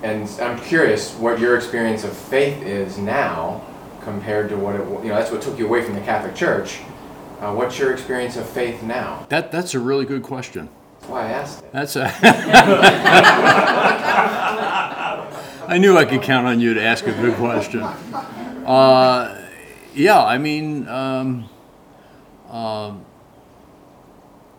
and 0.02 0.28
I'm 0.40 0.58
curious 0.60 1.14
what 1.14 1.38
your 1.38 1.56
experience 1.56 2.04
of 2.04 2.16
faith 2.16 2.62
is 2.62 2.98
now 2.98 3.62
compared 4.02 4.48
to 4.48 4.56
what 4.56 4.74
it 4.74 4.84
wa- 4.84 5.00
you 5.02 5.08
know 5.08 5.14
that's 5.16 5.30
what 5.30 5.42
took 5.42 5.58
you 5.58 5.66
away 5.66 5.82
from 5.82 5.94
the 5.94 6.00
Catholic 6.00 6.34
Church. 6.34 6.80
Uh, 7.40 7.52
what's 7.54 7.78
your 7.78 7.92
experience 7.92 8.36
of 8.36 8.48
faith 8.48 8.82
now? 8.82 9.26
That 9.28 9.50
that's 9.52 9.74
a 9.74 9.80
really 9.80 10.04
good 10.04 10.22
question. 10.22 10.68
That's 11.00 11.10
why 11.10 11.26
I 11.26 11.30
asked 11.30 11.62
it. 11.64 11.72
That's 11.72 11.96
a. 11.96 12.12
I 15.68 15.78
knew 15.78 15.96
I 15.96 16.04
could 16.04 16.22
count 16.22 16.46
on 16.46 16.60
you 16.60 16.74
to 16.74 16.82
ask 16.82 17.06
a 17.06 17.12
good 17.12 17.34
question. 17.34 17.82
Uh, 17.82 19.48
yeah, 19.94 20.22
I 20.22 20.38
mean, 20.38 20.88
um, 20.88 21.48
um, 22.50 23.04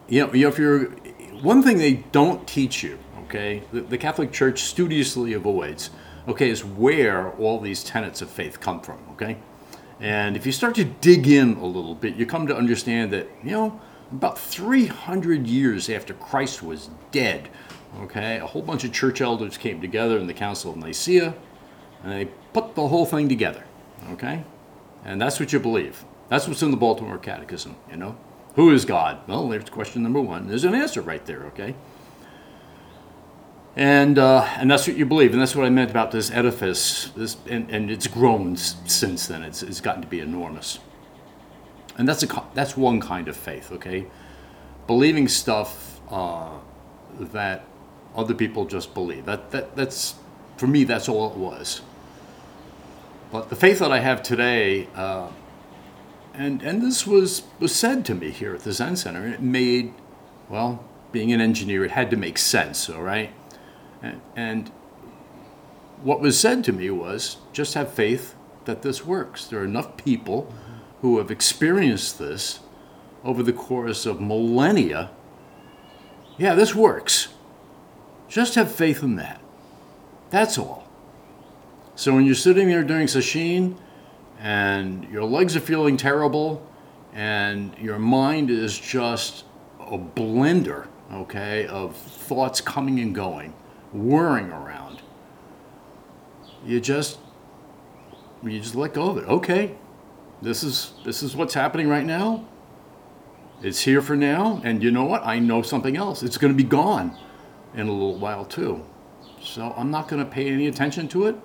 you 0.07 0.25
know, 0.25 0.33
you 0.33 0.43
know, 0.43 0.49
if 0.49 0.57
you're 0.57 0.85
one 1.41 1.63
thing 1.63 1.77
they 1.77 1.95
don't 2.11 2.47
teach 2.47 2.83
you, 2.83 2.97
okay, 3.23 3.63
the, 3.71 3.81
the 3.81 3.97
Catholic 3.97 4.31
Church 4.31 4.63
studiously 4.63 5.33
avoids, 5.33 5.89
okay, 6.27 6.49
is 6.49 6.63
where 6.63 7.31
all 7.31 7.59
these 7.59 7.83
tenets 7.83 8.21
of 8.21 8.29
faith 8.29 8.59
come 8.59 8.81
from, 8.81 8.99
okay. 9.11 9.37
And 9.99 10.35
if 10.35 10.45
you 10.45 10.51
start 10.51 10.75
to 10.75 10.83
dig 10.83 11.27
in 11.27 11.57
a 11.57 11.65
little 11.65 11.95
bit, 11.95 12.15
you 12.15 12.25
come 12.25 12.47
to 12.47 12.55
understand 12.55 13.11
that, 13.11 13.29
you 13.43 13.51
know, 13.51 13.81
about 14.11 14.37
300 14.37 15.47
years 15.47 15.89
after 15.89 16.13
Christ 16.13 16.61
was 16.61 16.89
dead, 17.11 17.49
okay, 18.01 18.37
a 18.37 18.45
whole 18.45 18.61
bunch 18.61 18.83
of 18.83 18.91
church 18.91 19.21
elders 19.21 19.57
came 19.57 19.81
together 19.81 20.17
in 20.17 20.27
the 20.27 20.33
Council 20.33 20.71
of 20.71 20.77
Nicaea 20.77 21.33
and 22.03 22.11
they 22.11 22.25
put 22.53 22.75
the 22.75 22.87
whole 22.87 23.05
thing 23.05 23.29
together, 23.29 23.63
okay? 24.11 24.43
And 25.05 25.21
that's 25.21 25.39
what 25.39 25.53
you 25.53 25.59
believe. 25.59 26.03
That's 26.29 26.47
what's 26.47 26.61
in 26.61 26.71
the 26.71 26.77
Baltimore 26.77 27.17
Catechism, 27.17 27.75
you 27.89 27.97
know? 27.97 28.17
Who 28.55 28.71
is 28.71 28.85
God? 28.85 29.27
Well, 29.27 29.49
there's 29.49 29.69
question 29.69 30.03
number 30.03 30.21
one. 30.21 30.47
There's 30.47 30.63
an 30.63 30.75
answer 30.75 31.01
right 31.01 31.25
there, 31.25 31.43
okay? 31.45 31.75
And, 33.75 34.19
uh, 34.19 34.43
and 34.57 34.69
that's 34.69 34.87
what 34.87 34.95
you 34.95 35.05
believe. 35.05 35.33
And 35.33 35.41
that's 35.41 35.55
what 35.55 35.65
I 35.65 35.69
meant 35.69 35.89
about 35.89 36.11
this 36.11 36.29
edifice. 36.29 37.09
This, 37.15 37.37
and, 37.49 37.69
and 37.71 37.89
it's 37.89 38.05
grown 38.05 38.55
since 38.55 39.25
then. 39.25 39.41
It's, 39.41 39.63
it's 39.63 39.81
gotten 39.81 40.03
to 40.03 40.07
be 40.07 40.19
enormous. 40.19 40.79
And 41.97 42.07
that's, 42.07 42.21
a, 42.21 42.43
that's 42.53 42.77
one 42.77 43.01
kind 43.01 43.27
of 43.27 43.35
faith, 43.35 43.71
okay? 43.71 44.05
Believing 44.85 45.27
stuff 45.27 45.99
uh, 46.11 46.51
that 47.19 47.65
other 48.15 48.35
people 48.35 48.65
just 48.65 48.93
believe. 48.93 49.25
That, 49.25 49.49
that, 49.49 49.75
that's, 49.75 50.15
for 50.57 50.67
me, 50.67 50.83
that's 50.83 51.09
all 51.09 51.31
it 51.31 51.37
was. 51.37 51.81
But 53.31 53.49
the 53.49 53.55
faith 53.55 53.79
that 53.79 53.91
I 53.91 53.99
have 53.99 54.21
today, 54.21 54.87
uh, 54.93 55.29
and, 56.33 56.61
and 56.61 56.81
this 56.81 57.05
was, 57.05 57.43
was 57.59 57.75
said 57.75 58.05
to 58.05 58.15
me 58.15 58.31
here 58.31 58.55
at 58.55 58.61
the 58.61 58.71
Zen 58.71 58.95
Center, 58.95 59.23
and 59.23 59.33
it 59.33 59.41
made, 59.41 59.93
well, 60.49 60.83
being 61.11 61.31
an 61.31 61.39
engineer, 61.39 61.85
it 61.85 61.91
had 61.91 62.09
to 62.09 62.17
make 62.17 62.37
sense, 62.37 62.89
all 62.89 63.03
right? 63.03 63.31
And, 64.01 64.21
and 64.35 64.71
what 66.01 66.19
was 66.19 66.39
said 66.39 66.63
to 66.65 66.73
me 66.73 66.89
was 66.89 67.37
just 67.53 67.75
have 67.75 67.93
faith 67.93 68.35
that 68.65 68.81
this 68.81 69.05
works. 69.05 69.45
There 69.45 69.59
are 69.59 69.65
enough 69.65 69.95
people 69.97 70.53
who 71.01 71.17
have 71.17 71.29
experienced 71.29 72.19
this 72.19 72.59
over 73.23 73.43
the 73.43 73.53
course 73.53 74.05
of 74.05 74.19
millennia. 74.19 75.11
Yeah, 76.37 76.55
this 76.55 76.73
works. 76.73 77.29
Just 78.27 78.55
have 78.55 78.73
faith 78.73 79.03
in 79.03 79.15
that. 79.17 79.39
That's 80.29 80.57
all. 80.57 80.87
So 81.95 82.15
when 82.15 82.25
you're 82.25 82.35
sitting 82.35 82.67
there 82.67 82.83
doing 82.83 83.07
sesshin 83.07 83.77
and 84.43 85.05
your 85.09 85.23
legs 85.23 85.55
are 85.55 85.61
feeling 85.61 85.95
terrible 85.95 86.61
and 87.13 87.75
your 87.79 87.97
mind 87.97 88.51
is 88.51 88.77
just 88.77 89.45
a 89.79 89.97
blender, 89.97 90.87
okay, 91.11 91.65
of 91.67 91.95
thoughts 91.95 92.59
coming 92.59 92.99
and 92.99 93.15
going, 93.15 93.53
whirring 93.93 94.51
around, 94.51 95.01
you 96.65 96.79
just 96.79 97.19
you 98.43 98.59
just 98.59 98.75
let 98.75 98.93
go 98.93 99.11
of 99.11 99.17
it. 99.17 99.25
Okay, 99.25 99.75
this 100.41 100.63
is 100.63 100.93
this 101.05 101.23
is 101.23 101.35
what's 101.35 101.53
happening 101.53 101.87
right 101.87 102.05
now. 102.05 102.45
It's 103.61 103.79
here 103.79 104.01
for 104.01 104.17
now, 104.17 104.61
and 104.65 104.83
you 104.83 104.91
know 104.91 105.05
what? 105.05 105.25
I 105.25 105.39
know 105.39 105.61
something 105.61 105.95
else. 105.95 106.21
It's 106.21 106.37
going 106.37 106.51
to 106.51 106.57
be 106.57 106.67
gone 106.67 107.17
in 107.73 107.87
a 107.87 107.91
little 107.91 108.17
while 108.17 108.43
too. 108.43 108.83
So 109.41 109.73
I'm 109.77 109.89
not 109.89 110.09
going 110.09 110.23
to 110.23 110.29
pay 110.29 110.49
any 110.49 110.67
attention 110.67 111.07
to 111.09 111.27
it. 111.27 111.35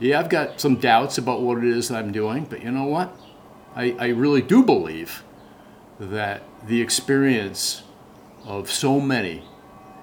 Yeah, 0.00 0.18
I've 0.18 0.30
got 0.30 0.58
some 0.58 0.76
doubts 0.76 1.18
about 1.18 1.42
what 1.42 1.58
it 1.58 1.64
is 1.64 1.88
that 1.88 1.98
I'm 1.98 2.10
doing, 2.10 2.46
but 2.46 2.62
you 2.62 2.70
know 2.70 2.86
what? 2.86 3.14
I, 3.76 3.94
I 3.98 4.06
really 4.08 4.40
do 4.40 4.64
believe 4.64 5.22
that 5.98 6.42
the 6.66 6.80
experience 6.80 7.82
of 8.46 8.70
so 8.70 8.98
many 8.98 9.44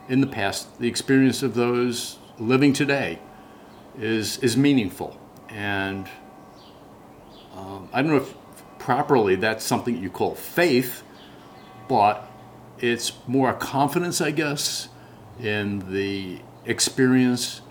in 0.07 0.21
the 0.21 0.27
past, 0.27 0.79
the 0.79 0.87
experience 0.87 1.41
of 1.41 1.55
those 1.55 2.19
living 2.37 2.73
today, 2.73 3.17
is 3.97 4.37
is 4.37 4.55
meaningful. 4.55 5.19
And 5.49 6.07
um, 7.55 7.89
I 7.91 8.03
don't 8.03 8.11
know 8.11 8.17
if 8.17 8.35
properly 8.77 9.35
that's 9.35 9.65
something 9.65 9.97
you 9.97 10.11
call 10.11 10.35
faith, 10.35 11.01
but 11.87 12.29
it's 12.77 13.13
more 13.25 13.49
a 13.49 13.55
confidence, 13.55 14.21
I 14.21 14.29
guess, 14.29 14.89
in 15.39 15.91
the 15.91 16.39
experience 16.65 17.61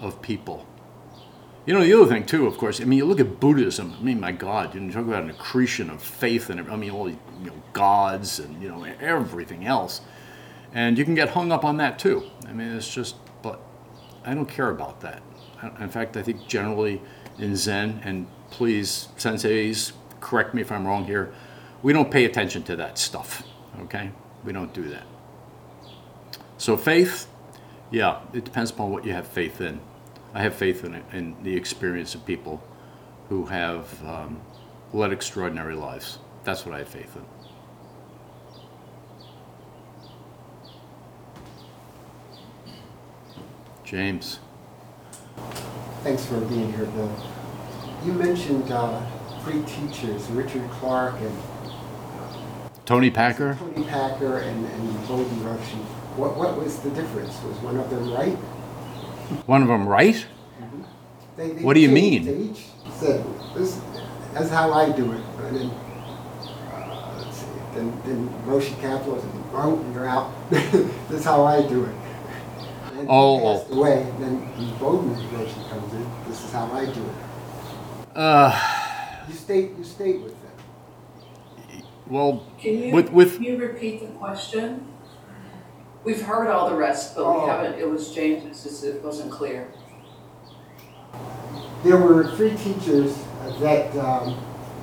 of 0.00 0.22
people. 0.22 0.66
You 1.66 1.72
know, 1.72 1.82
the 1.82 1.94
other 1.94 2.06
thing 2.06 2.26
too, 2.26 2.46
of 2.46 2.58
course, 2.58 2.80
I 2.80 2.84
mean, 2.84 2.98
you 2.98 3.06
look 3.06 3.20
at 3.20 3.40
Buddhism. 3.40 3.94
I 3.98 4.02
mean, 4.02 4.20
my 4.20 4.32
God, 4.32 4.74
you 4.74 4.92
talk 4.92 5.06
about 5.06 5.22
an 5.22 5.30
accretion 5.30 5.88
of 5.88 6.02
faith 6.02 6.50
and 6.50 6.60
I 6.70 6.76
mean, 6.76 6.90
all 6.90 7.04
these 7.04 7.16
you 7.42 7.46
know, 7.46 7.62
gods 7.72 8.38
and 8.38 8.62
you 8.62 8.68
know 8.68 8.84
everything 9.00 9.64
else, 9.64 10.02
and 10.74 10.98
you 10.98 11.04
can 11.04 11.14
get 11.14 11.30
hung 11.30 11.52
up 11.52 11.64
on 11.64 11.78
that 11.78 11.98
too. 11.98 12.24
I 12.46 12.52
mean, 12.52 12.68
it's 12.68 12.92
just, 12.92 13.16
but 13.40 13.60
I 14.24 14.34
don't 14.34 14.48
care 14.48 14.68
about 14.68 15.00
that. 15.00 15.22
In 15.80 15.88
fact, 15.88 16.18
I 16.18 16.22
think 16.22 16.46
generally 16.46 17.00
in 17.38 17.56
Zen, 17.56 18.02
and 18.04 18.26
please, 18.50 19.08
senseis, 19.16 19.92
correct 20.20 20.52
me 20.52 20.60
if 20.60 20.70
I'm 20.70 20.86
wrong 20.86 21.04
here, 21.06 21.32
we 21.82 21.94
don't 21.94 22.10
pay 22.10 22.26
attention 22.26 22.62
to 22.64 22.76
that 22.76 22.98
stuff. 22.98 23.42
Okay, 23.82 24.10
we 24.44 24.52
don't 24.52 24.72
do 24.74 24.88
that. 24.90 25.04
So 26.58 26.76
faith, 26.76 27.26
yeah, 27.90 28.20
it 28.34 28.44
depends 28.44 28.70
upon 28.70 28.90
what 28.90 29.06
you 29.06 29.12
have 29.12 29.26
faith 29.26 29.62
in. 29.62 29.80
I 30.34 30.42
have 30.42 30.54
faith 30.56 30.84
in, 30.84 30.94
it, 30.94 31.04
in 31.12 31.36
the 31.44 31.56
experience 31.56 32.16
of 32.16 32.26
people 32.26 32.60
who 33.28 33.46
have 33.46 34.04
um, 34.04 34.40
led 34.92 35.12
extraordinary 35.12 35.76
lives. 35.76 36.18
That's 36.42 36.66
what 36.66 36.74
I 36.74 36.78
have 36.78 36.88
faith 36.88 37.16
in. 37.16 37.24
James. 43.84 44.40
Thanks 46.02 46.26
for 46.26 46.40
being 46.40 46.72
here, 46.72 46.86
Bill. 46.86 47.16
You 48.04 48.12
mentioned 48.12 48.72
uh, 48.72 49.06
three 49.42 49.62
teachers, 49.62 50.26
Richard 50.30 50.68
Clark 50.70 51.14
and 51.20 51.38
Toni 52.84 53.10
Packer? 53.10 53.54
Toni 53.54 53.86
Packer 53.86 54.38
and, 54.38 54.66
and 54.66 54.98
Bodhin 55.06 55.38
Roshi. 55.42 55.78
What, 56.16 56.36
what 56.36 56.58
was 56.58 56.80
the 56.80 56.90
difference? 56.90 57.40
Was 57.44 57.56
one 57.58 57.76
of 57.76 57.88
them 57.88 58.12
right? 58.12 58.36
One 59.46 59.62
of 59.62 59.68
them 59.68 59.86
right? 59.86 60.26
They- 61.36 61.50
they 61.50 61.62
What 61.62 61.74
do 61.74 61.80
you 61.80 61.88
mean? 61.88 62.24
They 62.24 62.36
each 62.50 62.64
said, 63.00 63.24
this, 63.54 63.80
that's 64.32 64.50
how 64.50 64.72
I 64.72 64.90
do 64.92 65.12
it. 65.12 65.20
And 65.42 65.56
then, 65.56 65.70
uh, 65.70 67.14
let's 67.18 67.36
see, 67.38 67.46
then, 67.74 67.92
then 68.04 68.28
Roshi 68.46 68.74
Kapleau 68.80 69.20
said, 69.20 69.30
oh, 69.52 69.84
you're 69.92 70.06
out. 70.08 70.30
That's 71.10 71.24
how 71.24 71.44
I 71.44 71.62
do 71.66 71.84
it. 71.84 71.94
And 72.96 73.08
Oh, 73.10 73.38
he 73.38 73.44
oh. 73.44 73.58
passed 73.58 73.72
away, 73.72 74.02
and 74.02 74.22
then 74.22 74.40
Bodhin 74.78 75.14
Roshi 75.32 75.68
comes 75.68 75.92
in, 75.92 76.06
this 76.28 76.44
is 76.44 76.52
how 76.52 76.70
I 76.72 76.86
do 76.86 77.02
it. 77.02 78.16
Uh, 78.16 78.52
You 79.28 79.34
state, 79.34 79.70
you 79.76 79.82
state 79.84 80.20
with 80.22 80.36
them. 80.42 81.82
well, 82.06 82.46
Can 82.60 82.78
you, 82.78 82.92
With- 82.94 83.10
with- 83.12 83.34
can 83.34 83.42
you 83.44 83.56
repeat 83.58 84.00
the 84.00 84.06
question? 84.18 84.86
We've 86.04 86.20
heard 86.22 86.48
all 86.48 86.68
the 86.68 86.76
rest, 86.76 87.14
but 87.16 87.24
we 87.24 87.32
Oh. 87.40 87.46
haven't, 87.46 87.78
it 87.78 87.88
was 87.88 88.10
James, 88.14 88.44
it's 88.44 88.62
just, 88.62 88.84
it 88.84 89.02
wasn't 89.02 89.30
clear. 89.30 89.68
There 91.82 91.96
were 91.96 92.28
three 92.36 92.54
teachers 92.56 93.16
that 93.60 93.94
um, 93.96 94.36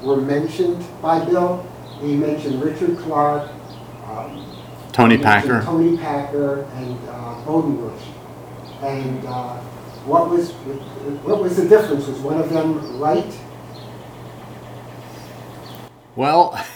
were 0.03 0.17
mentioned 0.17 0.83
by 1.01 1.23
Bill. 1.25 1.65
He 1.99 2.15
mentioned 2.15 2.61
Richard 2.63 2.97
Clark. 2.99 3.49
um, 4.09 4.45
Toni 4.91 5.17
he 5.17 5.23
mentioned 5.23 5.51
Packer. 5.51 5.63
Toni 5.65 5.97
Packer 5.97 6.63
and 6.75 6.97
uh, 7.09 7.35
Bodhin 7.45 7.77
Bush. 7.77 8.03
And 8.81 9.25
uh, 9.25 9.57
what 10.05 10.29
was, 10.29 10.51
what 11.23 11.41
was 11.41 11.57
the 11.57 11.67
difference? 11.69 12.07
Was 12.07 12.19
one 12.19 12.39
of 12.39 12.49
them 12.49 12.99
right? 12.99 13.31
Well, 16.15 16.51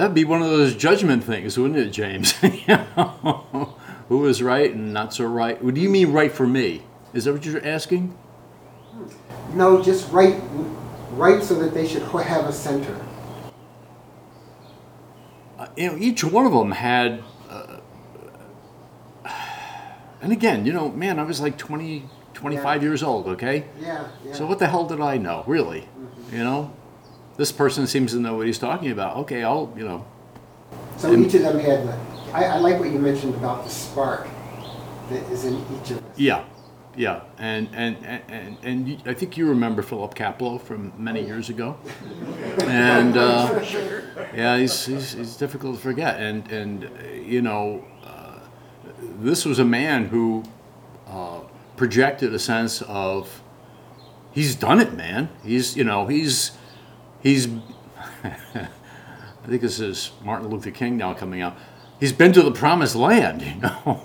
that'd 0.00 0.14
be 0.14 0.24
one 0.24 0.42
of 0.42 0.48
those 0.48 0.74
judgment 0.74 1.24
things, 1.24 1.58
wouldn't 1.58 1.78
it, 1.78 1.90
James? 1.90 2.34
You 2.42 2.76
know, 2.96 3.76
Who 4.08 4.18
was 4.18 4.42
right 4.42 4.72
and 4.72 4.92
not 4.92 5.14
so 5.14 5.24
right? 5.24 5.62
What 5.62 5.74
do 5.74 5.80
you 5.80 5.88
mean 5.88 6.12
right 6.12 6.32
for 6.32 6.46
me? 6.46 6.82
Is 7.12 7.24
that 7.24 7.32
what 7.32 7.44
you're 7.44 7.64
asking? 7.66 8.16
No, 9.54 9.82
just 9.82 10.10
right, 10.12 10.40
right 11.12 11.42
so 11.42 11.54
that 11.56 11.74
they 11.74 11.86
should 11.86 12.02
have 12.02 12.46
a 12.46 12.52
center. 12.52 12.98
Uh, 15.58 15.66
you 15.76 15.88
know, 15.90 15.96
each 15.98 16.24
one 16.24 16.46
of 16.46 16.52
them 16.52 16.72
had. 16.72 17.22
Uh, 17.48 17.80
and 20.22 20.32
again, 20.32 20.64
you 20.64 20.72
know, 20.72 20.88
man, 20.88 21.18
I 21.18 21.24
was 21.24 21.40
like 21.40 21.58
20, 21.58 22.04
25 22.34 22.82
years 22.82 23.02
old, 23.02 23.26
okay? 23.26 23.66
Yeah, 23.80 24.06
yeah. 24.24 24.32
So 24.32 24.46
what 24.46 24.58
the 24.58 24.68
hell 24.68 24.86
did 24.86 25.00
I 25.00 25.18
know, 25.18 25.44
really? 25.46 25.88
You 26.30 26.38
know? 26.38 26.72
This 27.36 27.50
person 27.52 27.86
seems 27.86 28.12
to 28.12 28.18
know 28.18 28.34
what 28.36 28.46
he's 28.46 28.58
talking 28.58 28.90
about. 28.90 29.16
Okay, 29.18 29.42
I'll, 29.42 29.72
you 29.76 29.84
know. 29.84 30.04
So 30.96 31.14
each 31.14 31.34
of 31.34 31.42
them 31.42 31.58
had, 31.58 31.86
the- 31.86 31.98
I, 32.32 32.44
I 32.44 32.56
like 32.58 32.78
what 32.78 32.90
you 32.90 32.98
mentioned 32.98 33.34
about 33.34 33.64
the 33.64 33.70
spark 33.70 34.28
that 35.10 35.22
is 35.30 35.44
in 35.44 35.54
each 35.54 35.90
of 35.92 35.98
us. 35.98 36.02
Yeah, 36.16 36.44
yeah, 36.96 37.22
and 37.38 37.68
and 37.74 37.96
and 38.04 38.22
and, 38.28 38.56
and 38.62 38.88
you, 38.88 38.98
I 39.06 39.14
think 39.14 39.36
you 39.36 39.48
remember 39.48 39.82
Philip 39.82 40.14
Kapleau 40.14 40.60
from 40.60 40.92
many 40.98 41.24
years 41.24 41.48
ago, 41.48 41.76
and 42.66 43.16
uh, 43.16 43.60
yeah, 44.34 44.58
he's, 44.58 44.84
he's 44.84 45.12
he's 45.12 45.36
difficult 45.36 45.76
to 45.76 45.80
forget, 45.82 46.20
and 46.20 46.50
and 46.52 46.90
you 47.26 47.40
know, 47.42 47.84
uh, 48.04 48.38
this 49.20 49.44
was 49.46 49.58
a 49.58 49.64
man 49.64 50.06
who 50.06 50.42
uh, 51.08 51.40
projected 51.76 52.32
a 52.34 52.38
sense 52.38 52.82
of 52.82 53.42
he's 54.32 54.54
done 54.54 54.78
it, 54.78 54.92
man. 54.94 55.30
He's 55.42 55.76
you 55.76 55.84
know 55.84 56.06
he's 56.06 56.52
he's. 57.22 57.48
I 58.24 59.46
think 59.48 59.62
this 59.62 59.80
is 59.80 60.12
Martin 60.24 60.48
Luther 60.48 60.70
King 60.70 60.96
now 60.96 61.14
coming 61.14 61.40
out. 61.42 61.56
He's 61.98 62.12
been 62.12 62.32
to 62.32 62.42
the 62.42 62.52
promised 62.52 62.94
land, 62.96 63.42
you 63.42 63.54
know, 63.56 64.00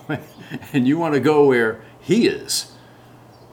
and 0.73 0.87
you 0.87 0.97
want 0.97 1.13
to 1.13 1.19
go 1.19 1.45
where 1.47 1.81
he 1.99 2.27
is. 2.27 2.71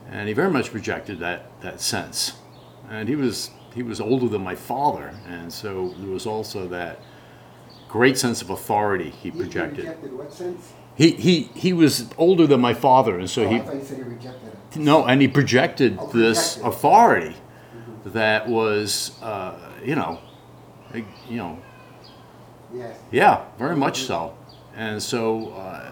And 0.09 0.27
he 0.27 0.33
very 0.33 0.49
much 0.51 0.71
projected 0.71 1.19
that, 1.19 1.49
that 1.61 1.81
sense. 1.81 2.33
And 2.89 3.09
he 3.09 3.15
was 3.15 3.49
he 3.73 3.83
was 3.83 3.99
older 3.99 4.27
than 4.29 4.41
my 4.43 4.55
father, 4.55 5.13
and 5.27 5.51
so 5.51 5.89
there 5.97 6.09
was 6.11 6.25
also 6.25 6.67
that 6.69 6.99
great 7.89 8.17
sense 8.17 8.41
of 8.41 8.49
authority 8.49 9.09
he 9.09 9.29
He- 9.29 9.29
he 9.31 9.37
projected. 9.37 9.79
rejected 9.79 10.13
what 10.17 10.31
sense? 10.33 10.73
He 10.95 11.11
he 11.11 11.49
he 11.55 11.73
was 11.73 12.09
older 12.17 12.47
than 12.47 12.61
my 12.61 12.73
father, 12.73 13.19
and 13.19 13.29
so 13.29 13.43
Oh, 13.43 13.49
he 13.49 13.55
I 13.57 13.59
thought 13.59 13.75
you 13.75 13.83
said 13.83 13.97
he 13.97 14.03
rejected 14.03 14.47
it. 14.73 14.79
no, 14.79 15.05
and 15.05 15.21
he 15.21 15.27
projected 15.27 15.97
Oh, 15.99 16.07
this 16.13 16.55
projected. 16.55 16.67
authority 16.73 17.35
that 18.05 18.47
was, 18.47 19.19
uh, 19.21 19.57
you 19.83 19.95
know, 19.95 20.19
you 21.29 21.37
know, 21.37 21.59
Yes. 22.73 22.97
yeah, 23.11 23.45
very 23.57 23.75
much 23.75 24.01
so. 24.03 24.35
And 24.75 25.01
so, 25.01 25.49
uh, 25.49 25.91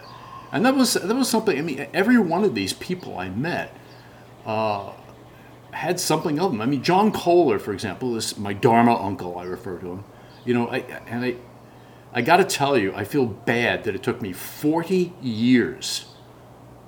and 0.51 0.65
that 0.65 0.75
was 0.75 0.93
that 0.93 1.15
was 1.15 1.29
something. 1.29 1.57
I 1.57 1.61
mean, 1.61 1.87
every 1.93 2.17
one 2.17 2.43
of 2.43 2.53
these 2.55 2.73
people 2.73 3.17
I 3.17 3.29
met 3.29 3.75
uh, 4.45 4.91
had 5.71 5.99
something 5.99 6.39
of 6.39 6.51
them. 6.51 6.61
I 6.61 6.65
mean, 6.65 6.83
John 6.83 7.11
Kohler, 7.11 7.57
for 7.59 7.73
example, 7.73 8.15
is 8.15 8.37
my 8.37 8.53
Dharma 8.53 8.95
uncle. 9.01 9.37
I 9.37 9.45
refer 9.45 9.77
to 9.79 9.87
him. 9.87 10.03
You 10.45 10.53
know, 10.53 10.67
I, 10.67 10.79
and 11.07 11.23
I, 11.23 11.35
I 12.13 12.21
got 12.21 12.37
to 12.37 12.43
tell 12.43 12.77
you, 12.77 12.93
I 12.93 13.05
feel 13.05 13.25
bad 13.25 13.85
that 13.85 13.95
it 13.95 14.03
took 14.03 14.21
me 14.21 14.33
forty 14.33 15.13
years 15.21 16.05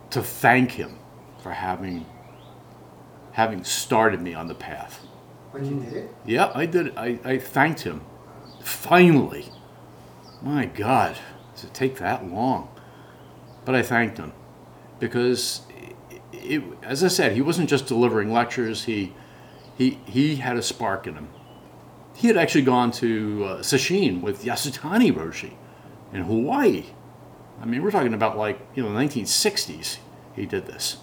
to 0.09 0.21
thank 0.21 0.71
him 0.71 0.99
for 1.41 1.51
having 1.51 2.05
having 3.31 3.63
started 3.63 4.21
me 4.21 4.33
on 4.33 4.47
the 4.47 4.55
path. 4.55 5.04
But 5.55 5.63
you 5.63 5.79
did 5.79 5.93
it? 5.93 6.15
Yeah, 6.25 6.51
I 6.53 6.65
did. 6.65 6.97
I, 6.97 7.17
I 7.23 7.37
thanked 7.37 7.83
him. 7.83 8.01
Finally. 8.61 9.45
My 10.41 10.65
God, 10.65 11.17
does 11.53 11.63
it 11.63 11.73
take 11.73 11.97
that 11.99 12.27
long? 12.27 12.67
But 13.63 13.73
I 13.73 13.81
thanked 13.81 14.17
him 14.17 14.33
because, 14.99 15.61
it, 15.71 15.95
it, 16.33 16.63
as 16.83 17.05
I 17.05 17.07
said, 17.07 17.31
he 17.31 17.41
wasn't 17.41 17.69
just 17.69 17.87
delivering 17.87 18.33
lectures. 18.33 18.83
He, 18.83 19.13
he, 19.77 19.91
he 20.05 20.35
had 20.35 20.57
a 20.57 20.61
spark 20.61 21.07
in 21.07 21.13
him. 21.13 21.29
He 22.13 22.27
had 22.27 22.35
actually 22.35 22.63
gone 22.63 22.91
to 22.91 23.45
uh, 23.45 23.57
Sesshin 23.59 24.21
with 24.21 24.43
Yasutani 24.43 25.13
Roshi 25.13 25.53
in 26.11 26.23
Hawaii. 26.23 26.87
I 27.61 27.65
mean, 27.65 27.81
we're 27.81 27.91
talking 27.91 28.13
about 28.13 28.37
like, 28.37 28.59
you 28.75 28.83
know, 28.83 28.91
the 28.91 28.99
1960s 28.99 29.99
he 30.35 30.45
did 30.45 30.65
this. 30.65 30.97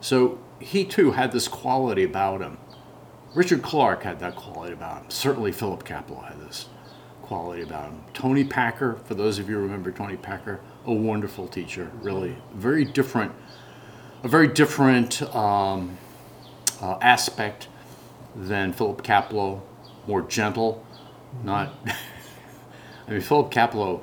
So 0.00 0.40
he 0.58 0.84
too 0.84 1.12
had 1.12 1.30
this 1.30 1.46
quality 1.46 2.02
about 2.02 2.40
him. 2.40 2.58
Richard 3.36 3.60
Clark 3.60 4.02
had 4.02 4.18
that 4.20 4.34
quality 4.34 4.72
about 4.72 5.02
him. 5.02 5.10
Certainly 5.10 5.52
Philip 5.52 5.84
Kapleau 5.84 6.26
had 6.26 6.40
this 6.40 6.70
quality 7.20 7.60
about 7.60 7.90
him. 7.90 8.00
Toni 8.14 8.44
Packer, 8.44 8.94
for 9.04 9.14
those 9.14 9.38
of 9.38 9.50
you 9.50 9.58
remember 9.58 9.92
Toni 9.92 10.16
Packer, 10.16 10.58
a 10.86 10.92
wonderful 10.94 11.46
teacher, 11.46 11.90
really. 12.00 12.34
Very 12.54 12.86
different, 12.86 13.32
a 14.22 14.28
very 14.28 14.48
different 14.48 15.20
um, 15.36 15.98
uh, 16.80 16.96
aspect 17.02 17.68
than 18.34 18.72
Philip 18.72 19.02
Kapleau, 19.02 19.60
more 20.06 20.22
gentle, 20.22 20.82
not. 21.44 21.74
I 23.06 23.10
mean, 23.10 23.20
Philip 23.20 23.50
Kapleau 23.50 24.00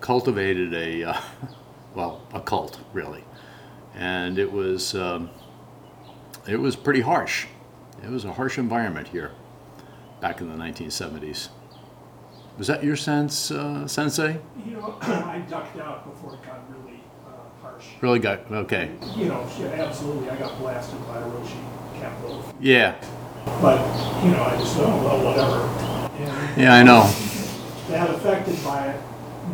cultivated 0.00 0.74
a, 0.74 1.10
uh, 1.10 1.20
well, 1.94 2.26
a 2.34 2.40
cult, 2.40 2.80
really. 2.92 3.22
And 3.94 4.36
it 4.36 4.50
was, 4.50 4.96
um, 4.96 5.30
it 6.48 6.56
was 6.56 6.74
pretty 6.74 7.02
harsh. 7.02 7.46
It 8.04 8.10
was 8.10 8.26
a 8.26 8.32
harsh 8.32 8.58
environment 8.58 9.08
here 9.08 9.30
back 10.20 10.42
in 10.42 10.48
the 10.50 10.62
1970s. 10.62 11.48
Was 12.58 12.66
that 12.66 12.84
your 12.84 12.96
sense, 12.96 13.50
uh, 13.50 13.88
Sensei? 13.88 14.38
You 14.66 14.72
know, 14.72 14.98
I 15.00 15.38
ducked 15.48 15.78
out 15.78 16.04
before 16.04 16.34
it 16.34 16.42
got 16.44 16.60
really 16.70 17.00
uh, 17.26 17.62
harsh. 17.62 17.86
Really 18.02 18.18
got 18.18 18.40
okay. 18.52 18.90
You 19.16 19.28
know, 19.28 19.48
yeah, 19.58 19.68
absolutely, 19.68 20.28
I 20.28 20.36
got 20.36 20.58
blasted 20.58 21.00
by 21.06 21.18
a 21.18 21.24
Roshi 21.24 21.56
Kapleau. 21.98 22.44
Yeah, 22.60 22.94
But, 23.62 23.78
you 24.22 24.32
know, 24.32 24.42
I 24.42 24.56
just, 24.58 24.76
oh, 24.78 25.02
well, 25.02 25.24
whatever. 25.24 26.22
And 26.22 26.62
yeah, 26.62 26.74
I 26.74 26.82
know. 26.82 27.04
that 27.88 28.10
affected 28.10 28.62
by 28.62 28.88
it. 28.88 29.00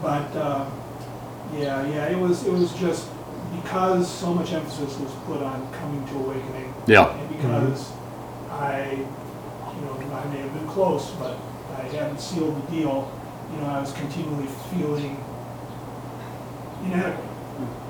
But, 0.03 0.37
uh, 0.37 0.69
yeah, 1.55 1.87
yeah, 1.87 2.07
it 2.07 2.19
was, 2.19 2.45
it 2.45 2.53
was 2.53 2.73
just 2.75 3.09
because 3.55 4.13
so 4.13 4.35
much 4.35 4.53
emphasis 4.53 4.99
was 4.99 5.13
put 5.25 5.41
on 5.41 5.73
coming 5.75 6.05
to 6.09 6.15
awakening. 6.17 6.75
Yeah. 6.89 7.17
And 7.17 7.37
because 7.37 7.93
I, 8.61 8.92
you 8.92 9.81
know, 9.85 9.96
I 10.12 10.25
may 10.33 10.40
have 10.40 10.53
been 10.53 10.68
close, 10.68 11.11
but 11.12 11.38
I 11.79 11.83
hadn't 11.83 12.20
sealed 12.20 12.55
the 12.61 12.70
deal, 12.70 13.11
you 13.53 13.61
know, 13.61 13.66
I 13.66 13.81
was 13.81 13.92
continually 13.92 14.49
feeling 14.70 15.16
inadequate. 16.85 17.27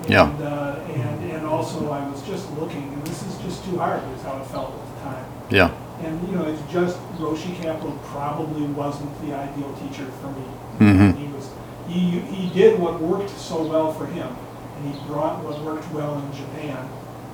Yeah. 0.08 0.30
And, 0.30 0.42
uh, 0.42 0.80
and, 0.94 1.30
and 1.32 1.46
also 1.46 1.90
I 1.90 2.08
was 2.08 2.22
just 2.22 2.50
looking, 2.52 2.92
and 2.92 3.04
this 3.06 3.22
is 3.26 3.38
just 3.38 3.64
too 3.64 3.78
hard, 3.78 4.02
is 4.16 4.22
how 4.22 4.38
it 4.38 4.46
felt 4.46 4.72
at 4.72 4.94
the 4.94 5.00
time. 5.02 5.26
Yeah, 5.50 5.74
And, 6.02 6.28
you 6.28 6.34
know, 6.34 6.44
it's 6.44 6.62
just, 6.72 6.98
Roshi 7.18 7.54
Kapleau 7.56 8.00
probably 8.04 8.66
wasn't 8.66 9.10
the 9.20 9.34
ideal 9.34 9.72
teacher 9.74 10.06
for 10.20 10.30
me. 10.30 10.46
Mm-hmm. 10.78 11.18
He 11.18 11.26
was, 11.32 11.50
he, 11.88 12.20
he 12.20 12.54
did 12.54 12.78
what 12.78 13.00
worked 13.00 13.30
so 13.30 13.62
well 13.62 13.92
for 13.92 14.06
him, 14.06 14.34
and 14.76 14.94
he 14.94 15.00
brought 15.06 15.44
what 15.44 15.60
worked 15.62 15.90
well 15.92 16.18
in 16.18 16.32
Japan, 16.32 16.88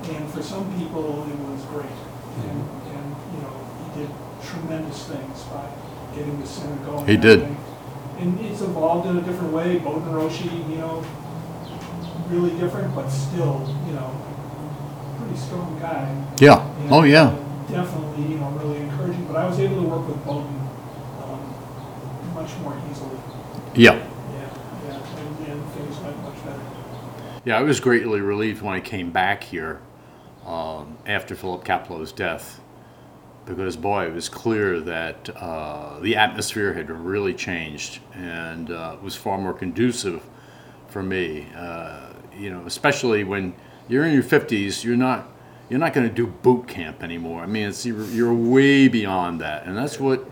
and 0.05 0.31
for 0.33 0.43
some 0.43 0.65
people, 0.79 1.05
it 1.29 1.39
was 1.47 1.63
great. 1.67 1.99
And, 2.41 2.59
and, 2.97 3.07
you 3.33 3.41
know, 3.45 3.55
he 3.85 3.86
did 3.97 4.11
tremendous 4.43 5.05
things 5.07 5.43
by 5.45 5.69
getting 6.15 6.41
the 6.41 6.47
center 6.47 6.77
going. 6.85 7.07
He 7.07 7.17
did. 7.17 7.43
And 8.19 8.41
it's 8.41 8.61
evolved 8.63 9.09
in 9.09 9.17
a 9.19 9.23
different 9.23 9.53
way, 9.53 9.79
Bodhin 9.79 10.13
Roshi, 10.13 10.53
you 10.71 10.77
know, 10.77 11.05
really 12.29 12.59
different, 12.59 12.95
but 12.95 13.09
still, 13.09 13.61
you 13.87 13.93
know, 13.93 14.11
pretty 15.19 15.37
strong 15.37 15.79
guy. 15.81 16.25
Yeah. 16.39 16.67
And, 16.81 16.93
Oh, 16.93 17.03
yeah. 17.03 17.37
Definitely, 17.71 18.33
you 18.33 18.39
know, 18.39 18.49
really 18.51 18.79
encouraging, 18.79 19.25
but 19.27 19.37
I 19.37 19.47
was 19.47 19.59
able 19.59 19.83
to 19.83 19.89
work 19.89 20.07
with 20.09 20.17
Bodhin, 20.25 20.47
um, 21.23 22.35
much 22.35 22.57
more 22.63 22.75
easily. 22.91 23.19
Yeah. 23.75 23.95
Yeah, 23.97 24.03
yeah, 24.89 24.95
and, 24.95 25.49
and 25.49 25.71
things 25.73 25.99
went 25.99 26.23
much 26.23 26.45
better. 26.45 26.61
Yeah, 27.45 27.59
I 27.59 27.63
was 27.63 27.81
greatly 27.81 28.21
relieved 28.21 28.63
when 28.63 28.75
I 28.75 28.81
came 28.81 29.11
back 29.11 29.43
here 29.45 29.81
um, 30.47 30.97
after 31.07 31.35
Philip 31.35 31.65
Kapleau's 31.65 32.13
death, 32.13 32.61
because 33.47 33.77
boy, 33.77 34.07
it 34.07 34.13
was 34.13 34.29
clear 34.29 34.81
that 34.81 35.31
uh, 35.37 35.99
the 36.01 36.17
atmosphere 36.17 36.75
had 36.75 36.91
really 36.91 37.33
changed 37.33 38.01
and 38.13 38.71
uh, 38.71 38.97
was 39.01 39.15
far 39.15 39.39
more 39.39 39.55
conducive 39.55 40.23
for 40.89 41.03
me. 41.03 41.47
Uh, 41.57 42.09
you 42.37 42.51
know, 42.51 42.65
especially 42.67 43.25
when 43.25 43.55
you're 43.89 44.05
in 44.05 44.13
your 44.13 44.23
50s, 44.23 44.85
you're 44.85 44.97
not 44.97 45.29
you're 45.69 45.81
not 45.81 45.93
going 45.93 46.09
to 46.09 46.15
do 46.15 46.27
boot 46.27 46.69
camp 46.69 47.03
anymore. 47.03 47.43
I 47.43 47.47
mean, 47.47 47.69
it's 47.69 47.85
you're, 47.85 48.05
you're 48.07 48.35
way 48.35 48.87
beyond 48.89 49.41
that, 49.41 49.65
and 49.65 49.77
that's 49.77 49.99
what 49.99 50.29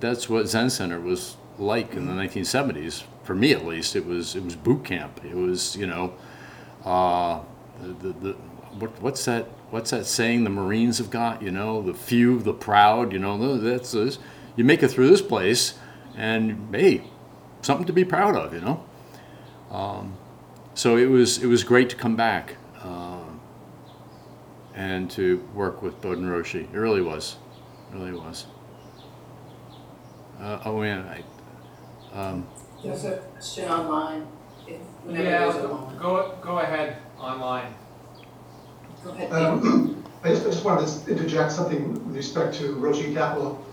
that's 0.00 0.28
what 0.28 0.46
Zen 0.46 0.70
Center 0.70 1.00
was 1.00 1.36
like 1.58 1.94
in 1.94 2.06
the 2.06 2.12
1970s. 2.12 3.02
For 3.22 3.34
me, 3.34 3.52
at 3.52 3.66
least, 3.66 3.96
it 3.96 4.06
was 4.06 4.36
it 4.36 4.44
was 4.44 4.56
boot 4.56 4.84
camp. 4.84 5.20
It 5.24 5.34
was 5.34 5.76
you 5.76 5.86
know 5.86 6.14
uh, 6.84 7.40
the, 7.80 7.88
the, 7.88 8.12
the 8.12 8.32
what, 8.78 9.02
what's 9.02 9.24
that 9.24 9.48
what's 9.70 9.90
that 9.90 10.06
saying? 10.06 10.44
The 10.44 10.50
Marines 10.50 10.98
have 10.98 11.10
got 11.10 11.42
you 11.42 11.50
know 11.50 11.82
the 11.82 11.94
few 11.94 12.38
the 12.40 12.54
proud 12.54 13.12
you 13.12 13.18
know 13.18 13.56
that's 13.58 13.92
this. 13.92 14.18
You 14.56 14.64
make 14.64 14.82
it 14.82 14.88
through 14.88 15.08
this 15.08 15.22
place 15.22 15.78
and 16.16 16.74
hey 16.74 17.02
something 17.62 17.86
to 17.86 17.92
be 17.92 18.04
proud 18.04 18.36
of 18.36 18.52
you 18.54 18.60
know? 18.60 18.84
Um, 19.70 20.16
so 20.74 20.96
it 20.96 21.06
was 21.06 21.42
it 21.42 21.46
was 21.46 21.64
great 21.64 21.90
to 21.90 21.96
come 21.96 22.16
back 22.16 22.56
um, 22.82 23.40
and 24.74 25.10
to 25.12 25.38
work 25.54 25.82
with 25.82 26.00
Bodhin 26.00 26.24
Roshi. 26.26 26.72
It 26.72 26.76
really 26.78 27.02
was 27.02 27.36
it 27.92 27.96
really 27.96 28.12
was. 28.12 28.46
Uh, 30.40 30.60
oh 30.64 30.80
man 30.80 31.04
I, 32.14 32.18
um, 32.18 32.46
There's 32.82 33.04
a 33.04 33.16
question 33.16 33.68
online, 33.68 34.26
if, 34.66 34.80
Yeah, 35.08 35.14
there's 35.16 35.56
a 35.56 35.62
go, 35.62 35.68
moment. 35.68 35.98
go 36.00 36.38
go 36.40 36.58
ahead 36.60 36.96
online. 37.18 37.74
Um, 39.06 40.04
I 40.24 40.30
just, 40.30 40.42
I 40.46 40.50
just 40.50 40.64
wanted 40.64 40.88
to 41.06 41.10
interject 41.12 41.52
something 41.52 41.92
with 42.06 42.16
respect 42.16 42.54
to 42.56 42.74
Roshi 42.76 43.12
Kapleau. 43.14 43.64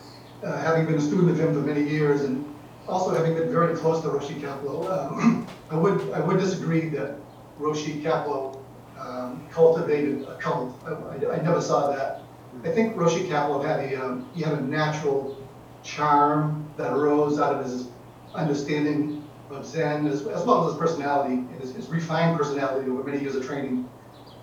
Uh, 0.44 0.58
having 0.62 0.86
been 0.86 0.96
a 0.96 1.02
student 1.02 1.32
of 1.32 1.40
him 1.40 1.54
for 1.54 1.62
many 1.62 1.82
years 1.82 2.22
and 2.22 2.46
also 2.88 3.16
having 3.16 3.34
been 3.34 3.52
very 3.52 3.76
close 3.76 4.02
to 4.04 4.10
Roshi 4.10 4.40
Kapleau, 4.40 4.88
um, 4.92 5.48
I 5.72 5.76
would, 5.76 6.12
I 6.12 6.20
would 6.20 6.40
disagree 6.40 6.90
that 6.90 7.18
Roshi 7.60 8.04
Kapleau 8.04 8.62
um, 9.00 9.48
cultivated 9.50 10.24
a 10.28 10.36
cult. 10.36 10.80
I, 10.86 10.92
I- 10.92 11.38
I 11.38 11.42
never 11.42 11.62
saw 11.62 11.92
that. 11.92 12.22
I 12.64 12.70
think 12.70 12.96
Roshi 12.96 13.28
Kapleau 13.28 13.64
had 13.66 13.80
a, 13.80 14.06
um, 14.06 14.30
he 14.34 14.42
had 14.44 14.54
a 14.54 14.62
natural 14.62 15.36
charm 15.84 16.68
that 16.78 16.94
arose 16.94 17.40
out 17.40 17.56
of 17.56 17.66
his 17.66 17.88
understanding 18.34 19.24
of 19.50 19.66
Zen 19.66 20.08
as, 20.08 20.26
as 20.28 20.44
well 20.46 20.66
as 20.66 20.72
his 20.74 20.80
personality 20.80 21.44
his, 21.60 21.74
his 21.76 21.88
refined 21.90 22.38
personality 22.38 22.90
over 22.90 23.04
many 23.04 23.22
years 23.22 23.36
of 23.36 23.46
training. 23.46 23.88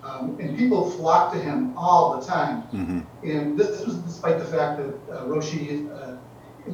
Um, 0.03 0.37
and 0.39 0.57
people 0.57 0.89
flocked 0.91 1.33
to 1.33 1.39
him 1.39 1.73
all 1.77 2.19
the 2.19 2.25
time. 2.25 2.63
mhm. 2.73 3.05
And 3.23 3.57
this, 3.57 3.67
this 3.69 3.85
was 3.85 3.95
despite 3.97 4.37
the 4.37 4.45
fact 4.45 4.77
that 4.79 4.93
uh, 5.15 5.25
Roshi, 5.25 5.89
uh, 5.89 6.17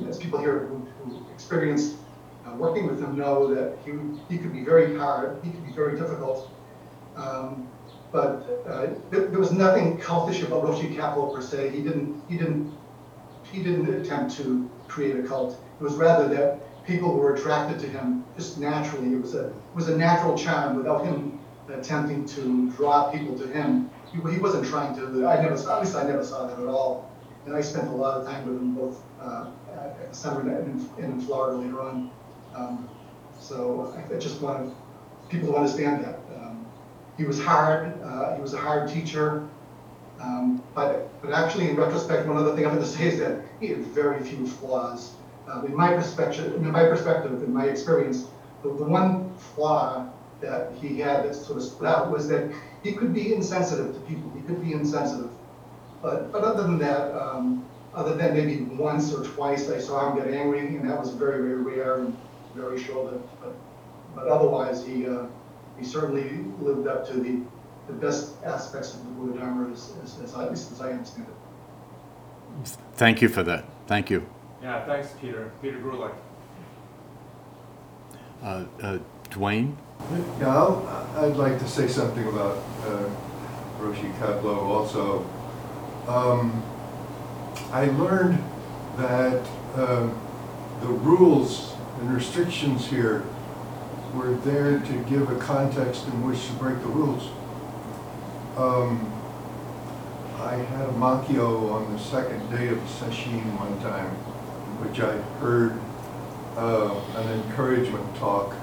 as 0.10 0.18
people 0.18 0.40
here 0.40 0.60
who, 0.68 0.88
who 1.04 1.26
experienced 1.32 1.98
uh, 2.46 2.56
working 2.56 2.88
with 2.88 3.00
him 3.00 3.16
know 3.16 3.54
that 3.54 3.78
he, 3.86 3.92
he 4.30 4.38
could 4.42 4.52
be 4.52 4.64
very 4.64 4.98
hard, 4.98 5.40
he 5.44 5.52
could 5.52 5.66
be 5.66 5.72
very 5.74 5.96
difficult. 6.00 6.50
Um, 7.16 7.68
but 8.12 8.64
uh, 8.68 8.88
there, 9.12 9.28
there 9.28 9.40
was 9.40 9.52
nothing 9.52 10.00
cultish 10.00 10.42
about 10.44 10.64
Roshi 10.64 10.96
Kapleau 10.96 11.34
per 11.34 11.42
se. 11.42 11.70
He 11.70 11.84
didn't, 11.84 12.24
he 12.28 12.36
didn't, 12.38 12.74
he 13.52 13.62
didn't 13.62 13.94
attempt 13.94 14.36
to 14.38 14.68
create 14.88 15.16
a 15.20 15.24
cult. 15.24 15.60
It 15.80 15.84
was 15.84 15.94
rather 15.94 16.28
that 16.30 16.86
people 16.86 17.14
were 17.14 17.36
attracted 17.36 17.80
to 17.82 17.88
him 17.88 18.24
just 18.36 18.58
naturally. 18.58 19.14
It 19.14 19.22
was 19.22 19.36
a, 19.36 19.48
it 19.50 19.54
was 19.76 19.90
a 19.90 19.98
natural 19.98 20.36
charm 20.36 20.76
without 20.78 21.06
him 21.06 21.39
attempting 21.72 22.26
to 22.26 22.70
draw 22.72 23.12
people 23.12 23.38
to 23.38 23.48
him. 23.48 23.90
He, 24.12 24.18
he 24.32 24.40
wasn't 24.40 24.66
trying 24.66 24.96
to, 24.96 25.28
I 25.28 25.42
never 25.42 25.58
saw, 25.58 25.78
at 25.78 25.84
least 25.84 25.96
I 25.96 26.04
never 26.04 26.24
saw 26.24 26.48
that 26.48 26.60
at 26.60 26.68
all. 26.68 27.12
And 27.46 27.56
I 27.56 27.62
spent 27.62 27.88
a 27.88 27.92
lot 27.92 28.20
of 28.20 28.28
time 28.28 28.46
with 28.46 28.58
him 28.58 28.76
both 28.76 29.02
uh, 29.22 29.52
at 29.74 30.14
the 30.14 30.30
and 30.40 30.90
in, 30.98 31.04
in 31.04 31.22
Florida 31.22 31.58
later 31.58 31.82
on. 31.82 32.12
Um, 32.56 32.90
so 33.40 33.94
I, 33.96 34.16
I 34.16 34.20
just 34.20 34.42
wanted 34.42 34.74
people 35.30 35.50
to 35.50 35.56
understand 35.56 36.04
that. 36.04 36.20
Um, 36.36 36.66
he 37.18 37.24
was 37.24 37.42
hard, 37.42 38.02
uh, 38.04 38.36
he 38.36 38.42
was 38.42 38.54
a 38.54 38.58
hard 38.58 38.90
teacher. 38.90 39.48
Um, 40.20 40.62
but, 40.76 41.10
but 41.22 41.32
actually, 41.32 41.70
in 41.70 41.78
retrospect, 41.78 42.28
one 42.28 42.36
other 42.38 42.54
thing 42.54 42.66
I'm 42.66 42.74
going 42.74 42.84
to 42.84 42.90
say 42.90 43.08
is 43.08 43.20
that 43.20 43.42
he 43.60 43.68
had 43.68 43.80
very 43.80 44.22
few 44.22 44.46
flaws. 44.46 45.14
Um, 45.48 45.66
in 45.66 45.76
my 45.76 45.94
perspective, 45.94 46.54
in 46.54 46.70
my 46.72 46.84
perspective, 46.84 47.42
in 47.42 47.54
my 47.54 47.66
experience, 47.66 48.28
the, 48.62 48.70
the 48.70 48.84
one 48.84 49.34
flaw 49.38 50.12
that 50.42 50.72
he 50.82 51.00
had 51.00 51.26
that 51.26 51.36
sort 51.36 51.58
of 51.58 51.64
stood 51.64 51.86
out 51.86 52.12
was 52.12 52.28
that 52.30 52.52
he 52.84 52.94
could 52.94 53.14
be 53.14 53.34
insensitive 53.34 53.94
to 53.94 54.00
people. 54.02 54.32
He 54.36 54.42
could 54.42 54.64
be 54.64 54.74
insensitive. 54.74 55.32
But, 56.02 56.32
but 56.32 56.44
other 56.44 56.64
than 56.64 56.78
that, 56.80 57.14
um, 57.14 57.66
other 57.94 58.16
than 58.16 58.34
maybe 58.34 58.64
once 58.76 59.14
or 59.14 59.24
twice 59.26 59.70
I 59.70 59.80
saw 59.80 60.10
him 60.12 60.24
get 60.24 60.34
angry, 60.34 60.60
and 60.60 60.90
that 60.90 61.00
was 61.00 61.10
very, 61.12 61.42
very 61.42 61.62
rare 61.62 62.00
and 62.00 62.18
very 62.56 62.82
short-lived. 62.82 63.28
But, 63.42 63.54
but 64.16 64.28
otherwise, 64.28 64.86
he, 64.86 65.08
uh, 65.08 65.26
he 65.78 65.84
certainly 65.86 66.46
lived 66.62 66.88
up 66.88 67.06
to 67.10 67.14
the, 67.20 67.42
the 67.88 67.94
best 67.94 68.36
aspects 68.46 68.94
of 68.94 69.04
the 69.04 69.12
Buddha 69.12 69.40
Dharma 69.40 69.72
as, 69.74 69.94
as, 70.04 70.20
as 70.22 70.34
I, 70.36 70.46
at 70.46 70.52
least 70.52 70.72
as 70.72 70.80
I 70.82 70.92
understand 70.92 71.28
it. 71.28 72.78
thank 72.96 73.22
you 73.22 73.30
for 73.30 73.44
that 73.44 73.66
thank 73.88 74.10
you 74.10 74.26
Yeah, 74.62 74.86
thanks, 74.86 75.10
Peter. 75.22 75.52
Peter 75.62 75.80
Grulich. 75.80 76.14
uh, 78.44 78.66
uh, 78.82 78.98
Dwayne 79.30 79.76
Yeah, 80.40 80.58
I'll, 80.58 80.88
I'd 81.18 81.36
like 81.36 81.60
to 81.60 81.68
say 81.68 81.88
something 81.88 82.28
about 82.28 82.58
uh, 82.84 83.08
Roshi 83.80 84.12
Kapleau 84.18 84.58
also. 84.58 85.24
Um, 86.08 86.64
I 87.72 87.86
learned 87.86 88.44
that 88.98 89.46
um, 89.76 90.20
the 90.82 90.88
rules 90.88 91.76
and 92.00 92.12
restrictions 92.12 92.88
here 92.88 93.24
were 94.16 94.34
there 94.38 94.80
to 94.80 94.94
give 95.10 95.30
a 95.30 95.38
context 95.38 96.08
in 96.08 96.28
which 96.28 96.44
to 96.48 96.54
break 96.54 96.80
the 96.80 96.88
rules. 96.88 97.30
Um, 98.58 99.14
I 100.40 100.56
had 100.56 100.90
a 100.90 100.94
makyo 100.94 101.72
on 101.72 101.94
the 101.94 102.00
second 102.00 102.50
day 102.50 102.70
of 102.70 102.80
Sesshin 102.80 103.44
one 103.60 103.80
time, 103.82 104.10
which 104.82 105.00
I 105.02 105.18
heard 105.40 105.80
uh, 106.58 106.96
an 107.18 107.42
encouragement 107.42 108.16
talk 108.16 108.56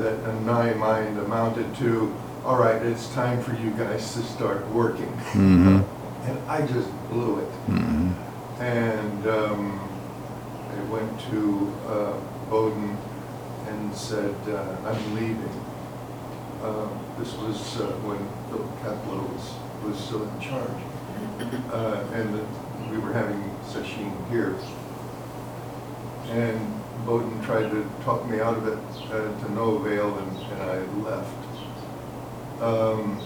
that 0.00 0.28
in 0.28 0.46
my 0.46 0.72
mind 0.74 1.18
amounted 1.18 1.74
to, 1.76 2.12
all 2.44 2.56
right, 2.56 2.80
it's 2.82 3.08
time 3.14 3.42
for 3.42 3.52
you 3.54 3.70
guys 3.72 4.14
to 4.14 4.22
start 4.22 4.66
working. 4.70 5.12
Mhm. 5.32 5.84
And 6.26 6.38
I 6.48 6.62
just 6.66 6.88
blew 7.10 7.38
it. 7.40 7.50
Mhm. 7.68 8.12
And 8.60 9.26
um, 9.26 9.80
I 10.76 10.92
went 10.92 11.12
to 11.30 11.72
uh, 11.88 12.12
Bodhin 12.50 12.96
and 13.68 13.94
said, 13.94 14.34
uh, 14.48 14.88
I'm 14.88 15.14
leaving. 15.14 15.56
Uh, 16.64 16.88
This 17.18 17.34
was 17.36 17.58
uh, 17.80 17.84
when 18.08 18.20
Philip 18.48 18.72
Kapleau 18.82 19.20
was, 19.34 19.44
was 19.84 19.96
still 20.00 20.22
in 20.24 20.40
charge. 20.40 20.80
Uh, 21.72 22.00
And 22.16 22.28
we 22.90 22.96
were 22.98 23.12
having 23.12 23.42
sesshin 23.72 24.12
here. 24.32 24.54
And 26.30 26.79
Bodhin 27.06 27.44
tried 27.44 27.70
to 27.70 27.88
talk 28.04 28.28
me 28.28 28.40
out 28.40 28.56
of 28.56 28.66
it 28.68 28.78
uh, 29.12 29.44
to 29.44 29.52
no 29.52 29.76
avail, 29.76 30.16
and, 30.18 30.36
and 30.38 30.62
I 30.62 30.78
left. 31.08 32.62
Um, 32.62 33.20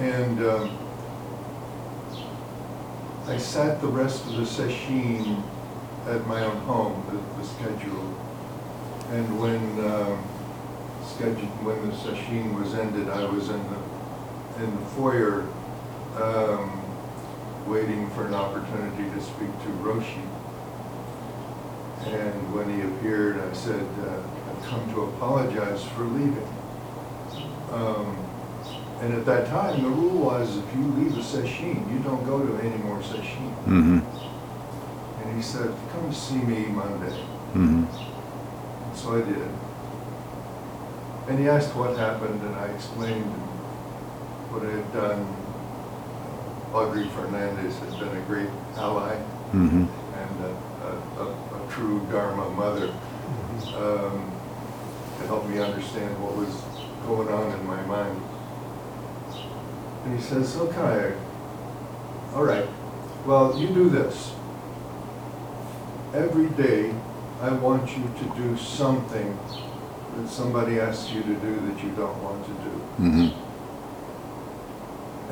and 0.00 0.44
um, 0.44 0.78
I 3.26 3.38
sat 3.38 3.80
the 3.80 3.86
rest 3.86 4.26
of 4.26 4.36
the 4.36 4.42
sesshin 4.42 5.42
at 6.06 6.26
my 6.26 6.44
own 6.44 6.56
home, 6.62 7.04
the, 7.08 7.40
the 7.40 7.48
schedule. 7.48 8.18
And 9.10 9.40
when 9.40 9.62
um, 9.84 10.18
when 11.62 11.88
the 11.88 11.94
sesshin 11.94 12.58
was 12.58 12.74
ended, 12.74 13.08
I 13.08 13.24
was 13.24 13.48
in 13.48 13.62
the 13.70 14.64
in 14.64 14.74
the 14.74 14.86
foyer, 14.96 15.46
um, 16.16 16.82
waiting 17.66 18.10
for 18.10 18.26
an 18.26 18.34
opportunity 18.34 19.04
to 19.14 19.20
speak 19.22 19.50
to 19.62 19.68
Roshi. 19.82 20.41
And 22.06 22.54
when 22.54 22.68
he 22.74 22.82
appeared, 22.82 23.38
I 23.40 23.52
said, 23.52 23.86
uh, 24.00 24.50
I've 24.50 24.64
come 24.66 24.92
to 24.94 25.02
apologize 25.02 25.84
for 25.84 26.02
leaving. 26.04 26.48
Um, 27.72 28.16
and 29.00 29.14
at 29.14 29.24
that 29.26 29.48
time, 29.48 29.82
the 29.82 29.88
rule 29.88 30.24
was 30.26 30.58
if 30.58 30.76
you 30.76 30.84
leave 30.98 31.16
a 31.16 31.20
sesshin, 31.20 31.90
you 31.92 31.98
don't 32.00 32.24
go 32.24 32.44
to 32.46 32.56
any 32.62 32.76
more 32.82 32.98
sesshin. 33.00 33.54
Mhm. 33.66 34.02
he 35.34 35.40
said, 35.42 35.72
come 35.92 36.12
see 36.12 36.36
me 36.36 36.66
Monday. 36.66 37.16
Mm-hmm. 37.54 37.84
So 38.94 39.16
I 39.16 39.22
did. 39.22 39.48
And 41.28 41.38
he 41.38 41.48
asked 41.48 41.74
what 41.74 41.96
happened, 41.96 42.40
and 42.42 42.54
I 42.54 42.66
explained 42.66 43.24
what 44.50 44.62
I 44.66 44.70
had 44.70 44.92
done. 44.92 45.36
Audrey 46.74 47.08
Fernandez 47.08 47.78
had 47.78 47.98
been 47.98 48.16
a 48.16 48.20
great 48.26 48.48
ally 48.76 49.16
Mm-hmm. 49.52 49.84
and 49.84 50.44
a, 50.48 50.52
a, 50.88 51.24
a 51.26 51.51
true 51.72 52.06
Dharma 52.10 52.50
mother 52.50 52.92
um, 53.74 54.30
to 55.18 55.26
help 55.26 55.48
me 55.48 55.58
understand 55.58 56.22
what 56.22 56.36
was 56.36 56.62
going 57.06 57.28
on 57.28 57.58
in 57.58 57.66
my 57.66 57.80
mind. 57.86 58.22
And 60.04 60.18
he 60.18 60.22
says, 60.22 60.56
okay, 60.56 61.14
all 62.34 62.44
right, 62.44 62.68
well, 63.26 63.58
you 63.58 63.68
do 63.68 63.88
this. 63.88 64.34
Every 66.12 66.50
day, 66.50 66.94
I 67.40 67.52
want 67.52 67.96
you 67.96 68.04
to 68.04 68.24
do 68.36 68.54
something 68.56 69.38
that 70.16 70.28
somebody 70.28 70.78
asks 70.78 71.10
you 71.10 71.22
to 71.22 71.34
do 71.34 71.56
that 71.66 71.82
you 71.82 71.90
don't 71.92 72.22
want 72.22 72.44
to 72.44 72.52
do. 72.52 72.80
Mm-hmm. 73.00 73.28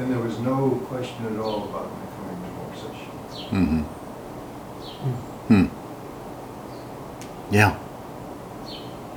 And 0.01 0.11
there 0.11 0.21
was 0.21 0.39
no 0.39 0.81
question 0.87 1.27
at 1.27 1.39
all 1.39 1.69
about 1.69 1.93
my 1.93 2.07
coming 2.17 2.43
to 2.43 2.49
more 2.57 2.73
sesshins. 2.73 3.51
Mm-hmm. 3.51 3.83
Yeah. 7.51 7.77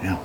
Yeah. 0.03 0.17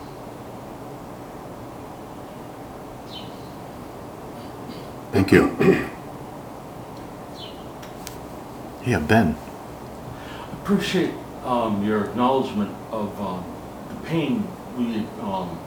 Thank 5.13 5.33
you. 5.33 5.87
Yeah, 8.87 9.01
Ben. 9.01 9.37
appreciate 10.63 11.13
um, 11.45 11.85
your 11.85 12.05
acknowledgement 12.07 12.75
of 12.91 13.21
um, 13.21 13.45
the 13.91 14.07
pain 14.07 14.47
we 14.79 14.99
um, 15.21 15.59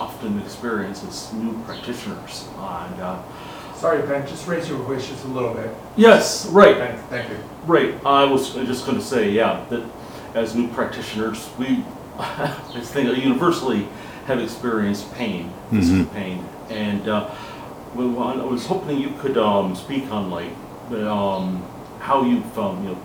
often 0.00 0.38
experience 0.40 1.04
as 1.04 1.32
new 1.34 1.60
practitioners. 1.64 2.48
And 2.56 3.00
uh, 3.00 3.22
Sorry, 3.74 4.02
Ben, 4.06 4.26
just 4.26 4.46
raise 4.48 4.68
your 4.68 4.78
voice 4.78 5.06
just 5.08 5.24
a 5.24 5.28
little 5.28 5.54
bit. 5.54 5.70
yes, 5.96 6.46
right, 6.46 6.76
Ben, 6.76 6.98
thank 7.10 7.30
you. 7.30 7.36
right. 7.64 7.94
I 8.04 8.24
was 8.24 8.54
just 8.54 8.84
going 8.86 8.98
to 8.98 9.04
say, 9.04 9.30
yeah, 9.30 9.64
that 9.70 9.82
as 10.34 10.54
new 10.54 10.68
practitioners, 10.68 11.48
we, 11.58 11.84
I 12.18 12.80
think, 12.82 13.16
universally 13.16 13.88
have 14.26 14.40
experienced 14.40 15.12
pain, 15.14 15.52
physical 15.70 16.12
pain, 16.12 16.44
and 16.68 17.08
uh, 17.08 17.34
we 17.94 18.04
I 18.04 18.44
was 18.44 18.66
hoping 18.66 18.98
you 18.98 19.14
could 19.18 19.38
um, 19.38 19.74
speak 19.74 20.10
on 20.12 20.30
like 20.30 20.52
um, 20.92 21.62
how 22.00 22.22
you've 22.22 22.58
um, 22.58 22.82
you 22.84 22.90
know 22.90 22.98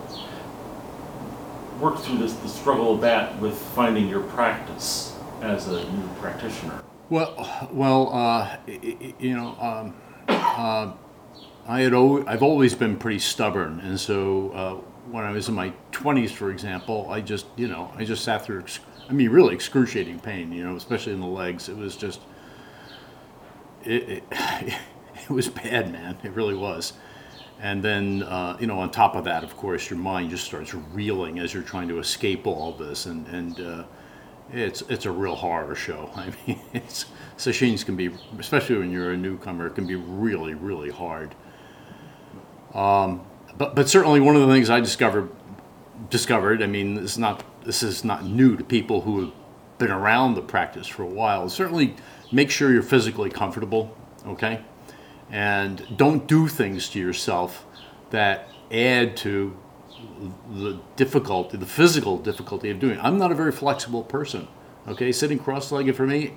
worked 1.79 1.99
through 1.99 2.17
this 2.17 2.33
the 2.33 2.49
struggle 2.49 2.95
of 2.95 3.01
that 3.01 3.39
with 3.39 3.57
finding 3.57 4.07
your 4.09 4.21
practice 4.21 5.17
as 5.41 5.67
a 5.67 5.83
new 5.91 6.07
practitioner. 6.19 6.81
Well, 7.09 7.69
well, 7.71 8.09
uh, 8.13 8.57
you 8.67 9.35
know, 9.35 9.55
um, 9.59 9.93
uh, 10.27 10.93
I 11.67 11.81
had 11.81 11.93
al- 11.93 12.27
I've 12.27 12.43
always 12.43 12.75
been 12.75 12.97
pretty 12.97 13.19
stubborn, 13.19 13.79
and 13.81 13.99
so 13.99 14.49
uh, 14.51 14.92
when 15.09 15.23
I 15.25 15.31
was 15.31 15.49
in 15.49 15.55
my 15.55 15.73
twenties, 15.91 16.31
for 16.31 16.51
example, 16.51 17.07
I 17.09 17.21
just, 17.21 17.45
you 17.55 17.67
know, 17.67 17.91
I 17.95 18.05
just 18.05 18.23
sat 18.23 18.45
through. 18.45 18.63
I 19.09 19.13
mean, 19.13 19.29
really 19.29 19.53
excruciating 19.53 20.19
pain. 20.19 20.51
You 20.51 20.63
know, 20.63 20.75
especially 20.75 21.13
in 21.13 21.19
the 21.19 21.27
legs. 21.27 21.69
It 21.69 21.77
was 21.77 21.95
just, 21.95 22.21
it, 23.83 24.09
it, 24.09 24.23
it 25.15 25.29
was 25.29 25.49
bad, 25.49 25.91
man. 25.91 26.17
It 26.23 26.31
really 26.31 26.55
was. 26.55 26.93
And 27.59 27.81
then, 27.81 28.23
uh, 28.23 28.57
you 28.59 28.67
know, 28.67 28.79
on 28.79 28.91
top 28.91 29.15
of 29.15 29.23
that, 29.25 29.43
of 29.43 29.55
course, 29.55 29.89
your 29.89 29.99
mind 29.99 30.31
just 30.31 30.43
starts 30.43 30.73
reeling 30.73 31.39
as 31.39 31.53
you're 31.53 31.63
trying 31.63 31.87
to 31.89 31.99
escape 31.99 32.45
all 32.45 32.73
this, 32.73 33.05
and 33.05 33.27
and 33.27 33.59
uh, 33.59 33.83
it's 34.51 34.81
it's 34.89 35.05
a 35.05 35.11
real 35.11 35.35
horror 35.35 35.75
show. 35.75 36.09
I 36.15 36.33
mean, 36.45 36.59
it's 36.73 37.05
sesshins 37.37 37.85
can 37.85 37.95
be, 37.95 38.11
especially 38.39 38.77
when 38.79 38.91
you're 38.91 39.11
a 39.11 39.17
newcomer, 39.17 39.67
it 39.67 39.75
can 39.75 39.87
be 39.87 39.95
really 39.95 40.53
really 40.53 40.89
hard. 40.89 41.35
Um, 42.73 43.21
but 43.57 43.75
but 43.75 43.89
certainly 43.89 44.19
one 44.19 44.35
of 44.35 44.41
the 44.41 44.53
things 44.53 44.69
I 44.69 44.79
discovered 44.79 45.29
discovered. 46.09 46.61
I 46.61 46.67
mean, 46.67 46.95
this 46.95 47.13
is 47.13 47.17
not 47.17 47.43
this 47.65 47.83
is 47.83 48.03
not 48.03 48.25
new 48.25 48.57
to 48.57 48.63
people 48.63 49.01
who 49.01 49.21
have 49.21 49.31
been 49.77 49.91
around 49.91 50.35
the 50.35 50.41
practice 50.41 50.87
for 50.87 51.03
a 51.03 51.07
while. 51.07 51.49
Certainly, 51.49 51.95
make 52.31 52.49
sure 52.49 52.71
you're 52.71 52.81
physically 52.81 53.29
comfortable. 53.29 53.95
Okay, 54.25 54.61
and 55.29 55.85
don't 55.97 56.27
do 56.27 56.47
things 56.47 56.89
to 56.89 56.99
yourself 56.99 57.65
that 58.11 58.47
add 58.71 59.17
to 59.17 59.57
the 60.51 60.79
difficulty, 60.95 61.57
the 61.57 61.65
physical 61.65 62.17
difficulty 62.17 62.69
of 62.69 62.79
doing 62.79 62.97
it. 62.97 63.03
I'm 63.03 63.17
not 63.17 63.31
a 63.31 63.35
very 63.35 63.51
flexible 63.51 64.03
person. 64.03 64.47
Okay, 64.87 65.11
sitting 65.11 65.39
cross-legged 65.39 65.95
for 65.95 66.05
me, 66.05 66.33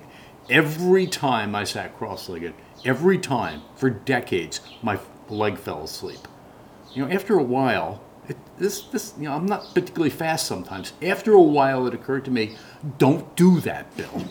every 0.49 1.05
time 1.05 1.53
I 1.53 1.65
sat 1.65 1.97
cross-legged, 1.97 2.53
every 2.85 3.17
time 3.17 3.61
for 3.75 3.89
decades, 3.89 4.61
my 4.81 4.99
leg 5.27 5.57
fell 5.57 5.83
asleep. 5.83 6.19
You 6.97 7.05
know, 7.05 7.13
after 7.13 7.37
a 7.37 7.43
while, 7.43 8.01
it, 8.27 8.37
this, 8.57 8.81
this, 8.81 9.13
you 9.19 9.25
know, 9.25 9.33
I'm 9.33 9.45
not 9.45 9.75
particularly 9.75 10.09
fast 10.09 10.47
sometimes. 10.47 10.93
After 11.03 11.31
a 11.33 11.39
while, 11.39 11.85
it 11.85 11.93
occurred 11.93 12.25
to 12.25 12.31
me, 12.31 12.55
don't 12.97 13.35
do 13.35 13.59
that, 13.59 13.95
Bill. 13.95 14.23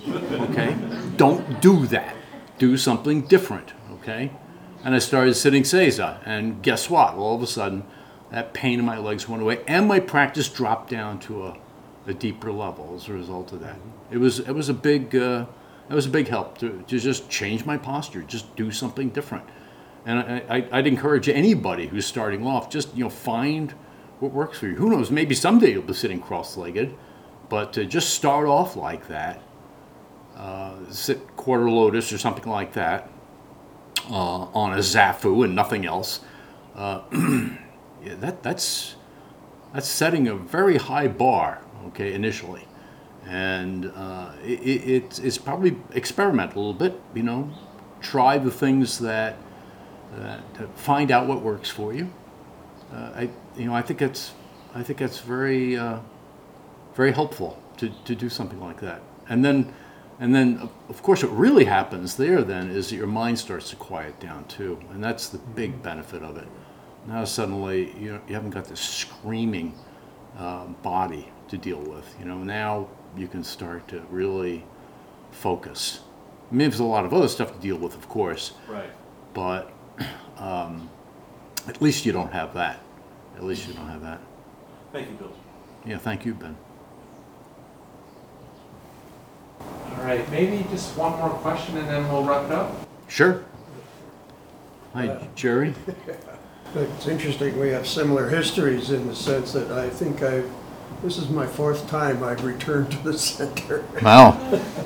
Okay, 0.51 0.77
don't 1.17 1.61
do 1.61 1.87
that. 1.87 2.17
Do 2.59 2.77
something 2.77 3.21
different. 3.21 3.73
Okay, 3.93 4.33
and 4.83 4.97
I 4.97 4.99
started 4.99 5.35
sitting 5.35 5.63
seiza, 5.63 6.19
and 6.27 6.61
guess 6.61 6.91
what? 6.91 7.15
All 7.15 7.37
of 7.37 7.43
a 7.43 7.47
sudden, 7.47 7.85
that 8.33 8.53
pain 8.53 8.81
in 8.81 8.85
my 8.85 8.99
legs 8.99 9.29
went 9.29 9.43
away, 9.43 9.63
and 9.69 9.87
my 9.87 10.01
practice 10.01 10.49
dropped 10.49 10.91
down 10.91 11.21
to 11.21 11.47
a, 11.47 11.57
a 12.09 12.15
deeper 12.15 12.51
level 12.51 12.95
as 12.97 13.09
a 13.09 13.13
result 13.13 13.53
of 13.53 13.61
that. 13.61 13.77
It 14.11 14.19
was 14.19 14.41
it 14.41 14.51
was 14.51 14.69
a 14.69 14.75
big 14.75 15.15
uh, 15.15 15.47
it 15.89 15.95
was 15.95 16.07
a 16.07 16.11
big 16.11 16.27
help 16.27 16.59
to, 16.59 16.83
to 16.89 16.99
just 16.99 17.31
change 17.31 17.65
my 17.65 17.79
posture, 17.79 18.23
just 18.23 18.57
do 18.57 18.73
something 18.73 19.11
different. 19.11 19.45
And 20.07 20.21
I, 20.21 20.43
I, 20.49 20.69
I'd 20.73 20.87
encourage 20.87 21.29
anybody 21.29 21.89
who's 21.89 22.07
starting 22.07 22.47
off, 22.47 22.71
just 22.71 22.97
you 22.97 23.05
know, 23.05 23.11
find 23.11 23.73
what 24.21 24.33
works 24.33 24.61
for 24.61 24.69
you. 24.69 24.77
Who 24.77 24.89
knows? 24.89 25.11
Maybe 25.11 25.35
someday 25.35 25.73
you'll 25.73 25.83
be 25.83 25.93
sitting 25.93 26.21
cross-legged, 26.21 26.95
but 27.49 27.73
to 27.75 27.85
just 27.85 28.11
start 28.11 28.47
off 28.47 28.77
like 28.77 29.09
that, 29.09 29.43
uh, 30.37 30.77
sit 30.91 31.37
quarter 31.37 31.69
lotus 31.69 32.13
or 32.13 32.19
something 32.19 32.49
like 32.49 32.73
that 32.75 33.11
uh, 34.11 34.47
on 34.55 34.75
a 34.75 34.79
zafu 34.79 35.45
and 35.45 35.55
nothing 35.55 35.87
else. 35.87 36.21
Uh, 36.75 37.03
yeah, 38.05 38.15
that 38.21 38.43
that's 38.43 38.97
that's 39.73 39.89
setting 39.89 40.29
a 40.29 40.37
very 40.37 40.77
high 40.77 41.09
bar. 41.09 41.63
Okay, 41.89 42.15
initially, 42.15 42.67
and 43.27 43.93
uh, 43.95 44.33
it, 44.45 44.61
it, 44.61 44.89
it's 44.89 45.19
it's 45.19 45.39
probably 45.39 45.77
experiment 45.93 46.55
a 46.55 46.59
little 46.59 46.75
bit. 46.75 47.01
You 47.15 47.23
know, 47.23 47.51
try 48.01 48.39
the 48.39 48.51
things 48.51 48.99
that 49.01 49.37
that 50.17 50.55
to 50.55 50.67
find 50.69 51.11
out 51.11 51.27
what 51.27 51.43
works 51.43 51.69
for 51.71 51.93
you. 51.93 52.11
Uh, 52.93 53.11
I 53.15 53.31
you 53.57 53.67
know 53.67 53.75
I 53.75 53.83
think 53.83 54.03
it's 54.03 54.33
I 54.75 54.83
think 54.83 54.99
that's 54.99 55.19
very 55.21 55.77
uh, 55.77 55.99
very 56.95 57.13
helpful 57.13 57.63
to, 57.79 57.91
to 58.05 58.15
do 58.15 58.29
something 58.29 58.61
like 58.61 58.81
that. 58.81 59.01
And 59.29 59.45
then 59.45 59.73
and 60.21 60.35
then 60.35 60.59
of- 60.59 60.71
of 60.89 61.03
course 61.03 61.23
what 61.23 61.37
really 61.37 61.65
happens 61.65 62.17
there 62.17 62.43
then 62.43 62.71
is 62.71 62.91
that 62.91 62.97
your 62.97 63.07
mind 63.07 63.39
starts 63.39 63.71
to 63.71 63.77
quiet 63.77 64.19
down 64.21 64.45
too, 64.47 64.79
and 64.91 65.03
that's 65.03 65.29
the 65.29 65.39
big 65.39 65.83
benefit 65.83 66.23
of 66.23 66.37
it. 66.37 66.49
Now 67.07 67.25
suddenly 67.25 67.93
you 68.01 68.13
know, 68.13 68.21
you 68.29 68.35
haven't 68.35 68.51
got 68.51 68.65
this 68.67 68.81
screaming 68.81 69.75
uh, 70.39 70.67
body 70.83 71.29
to 71.49 71.57
deal 71.59 71.81
with. 71.81 72.15
You 72.19 72.27
know 72.27 72.39
now 72.39 72.89
you 73.17 73.29
can 73.29 73.43
start 73.45 73.89
to 73.89 74.01
really 74.11 74.65
focus. 75.31 76.01
I 76.51 76.55
mean, 76.55 76.69
there's 76.71 76.81
a 76.81 76.85
lot 76.85 77.05
of 77.05 77.13
other 77.13 77.29
stuff 77.29 77.53
to 77.53 77.59
deal 77.59 77.77
with, 77.77 77.95
of 77.97 78.09
course, 78.09 78.53
Right. 78.69 78.91
but 79.35 79.73
um, 80.39 80.89
at 81.69 81.81
least 81.83 82.07
you 82.07 82.13
don't 82.13 82.33
have 82.33 82.55
that. 82.55 82.81
At 83.37 83.45
least 83.45 83.67
you 83.69 83.75
don't 83.75 83.89
have 83.89 84.03
that. 84.03 84.21
Thank 84.93 85.09
you, 85.09 85.15
Bill. 85.17 85.33
Yeah, 85.85 85.99
thank 85.99 86.25
you, 86.25 86.35
Ben. 86.35 86.57
All 89.61 90.05
right, 90.05 90.29
maybe 90.31 90.67
just 90.71 90.97
one 90.97 91.13
more 91.19 91.31
question 91.31 91.77
and 91.79 91.89
then 91.89 92.11
we'll 92.11 92.25
wrap 92.25 92.45
it 92.47 92.53
up. 92.53 92.89
Sure. 93.09 93.45
Hi, 94.95 95.27
Jerry. 95.35 95.75
It's 96.75 97.07
interesting, 97.07 97.59
we 97.59 97.71
have 97.71 97.87
similar 97.87 98.29
histories 98.29 98.91
in 98.91 99.07
the 99.07 99.15
sense 99.15 99.53
that 99.53 99.71
I 99.71 99.89
think 99.89 100.23
I've, 100.23 100.51
this 101.03 101.17
is 101.17 101.31
my 101.31 101.47
fourth 101.47 101.89
time 101.89 102.23
I've 102.23 102.45
returned 102.45 102.91
to 102.91 102.99
the 102.99 103.17
center. 103.17 103.85
Wow. 104.03 104.33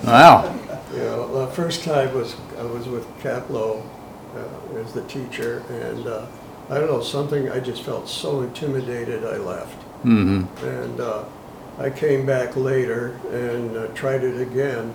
Wow. 0.05 0.57
You 0.93 0.99
know, 0.99 1.47
the 1.47 1.53
first 1.53 1.85
time 1.85 2.13
was, 2.15 2.35
I 2.59 2.65
was 2.65 2.89
with 2.89 3.07
Kapleau 3.21 3.85
uh, 4.37 4.79
as 4.79 4.93
the 4.93 5.03
teacher, 5.03 5.63
and 5.69 6.07
uh, 6.07 6.27
I 6.69 6.75
don't 6.79 6.89
know, 6.89 7.03
something, 7.03 7.51
I 7.51 7.61
just 7.61 7.83
felt 7.83 8.09
so 8.09 8.43
intimidated, 8.43 9.25
I 9.25 9.37
left. 9.39 9.79
Mm-hmm. 10.05 10.67
And 10.67 11.01
uh, 11.01 11.25
I 11.79 11.91
came 11.91 12.25
back 12.27 12.57
later 12.57 13.19
and 13.33 13.77
uh, 13.77 13.87
tried 13.89 14.23
it 14.25 14.41
again. 14.41 14.95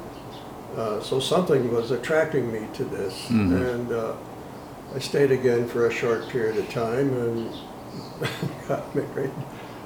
Uh, 0.77 0.99
So 1.01 1.19
something 1.19 1.71
was 1.73 1.91
attracting 1.91 2.51
me 2.51 2.67
to 2.73 2.83
this. 2.85 3.27
Mhm. 3.29 3.73
And 3.73 3.91
uh, 3.91 4.13
I 4.95 4.99
stayed 4.99 5.31
again 5.31 5.67
for 5.67 5.87
a 5.87 5.91
short 5.91 6.27
period 6.29 6.57
of 6.57 6.69
time 6.69 7.09
and 7.23 7.49
got 8.67 8.95
married. 8.95 9.31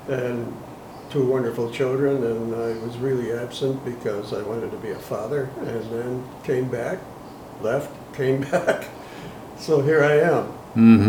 And 0.08 0.54
two 1.10 1.26
wonderful 1.26 1.72
children, 1.72 2.24
and 2.24 2.54
I 2.56 2.78
was 2.86 2.98
really 2.98 3.32
absent 3.32 3.84
because 3.84 4.32
I 4.34 4.42
wanted 4.44 4.72
to 4.72 4.78
be 4.78 4.92
a 4.92 5.00
father, 5.00 5.50
and 5.66 5.84
then 5.92 6.24
came 6.44 6.70
back, 6.70 7.00
left, 7.62 7.90
came 8.14 8.42
back. 8.52 8.86
So 9.60 9.82
here 9.82 10.04
I 10.04 10.20
am. 10.22 10.54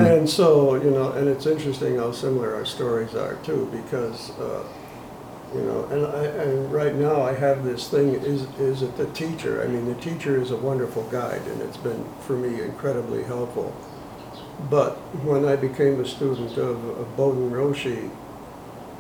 And 0.01 0.29
so, 0.29 0.75
you 0.75 0.91
know, 0.91 1.13
and 1.13 1.29
it's 1.29 1.47
interesting 1.47 1.97
how 1.97 2.13
similar 2.13 2.55
our 2.55 2.65
stories 2.65 3.15
are 3.15 3.37
too, 3.45 3.69
because, 3.73 4.31
uh, 4.41 4.65
you 5.55 5.63
know, 5.63 5.85
and 5.85 6.07
I, 6.07 6.25
and 6.25 6.73
right 6.73 6.95
now 6.95 7.23
I 7.23 7.35
have 7.35 7.65
this 7.65 7.89
thing, 7.89 8.15
is, 8.15 8.43
is 8.59 8.83
it 8.83 8.97
the 8.97 9.07
teacher? 9.07 9.63
I 9.63 9.67
mean, 9.69 9.87
the 9.87 10.01
teacher 10.01 10.41
is 10.41 10.51
a 10.51 10.57
wonderful 10.57 11.05
guide, 11.11 11.43
and 11.47 11.61
it's 11.63 11.77
been, 11.77 12.05
for 12.21 12.33
me, 12.33 12.63
incredibly 12.63 13.23
helpful. 13.23 13.75
But 14.69 14.97
when 15.25 15.45
I 15.45 15.57
became 15.57 16.01
a 16.01 16.07
student 16.07 16.57
of, 16.57 16.85
of 16.99 17.17
Bodhin 17.17 17.51
Roshi, 17.51 18.11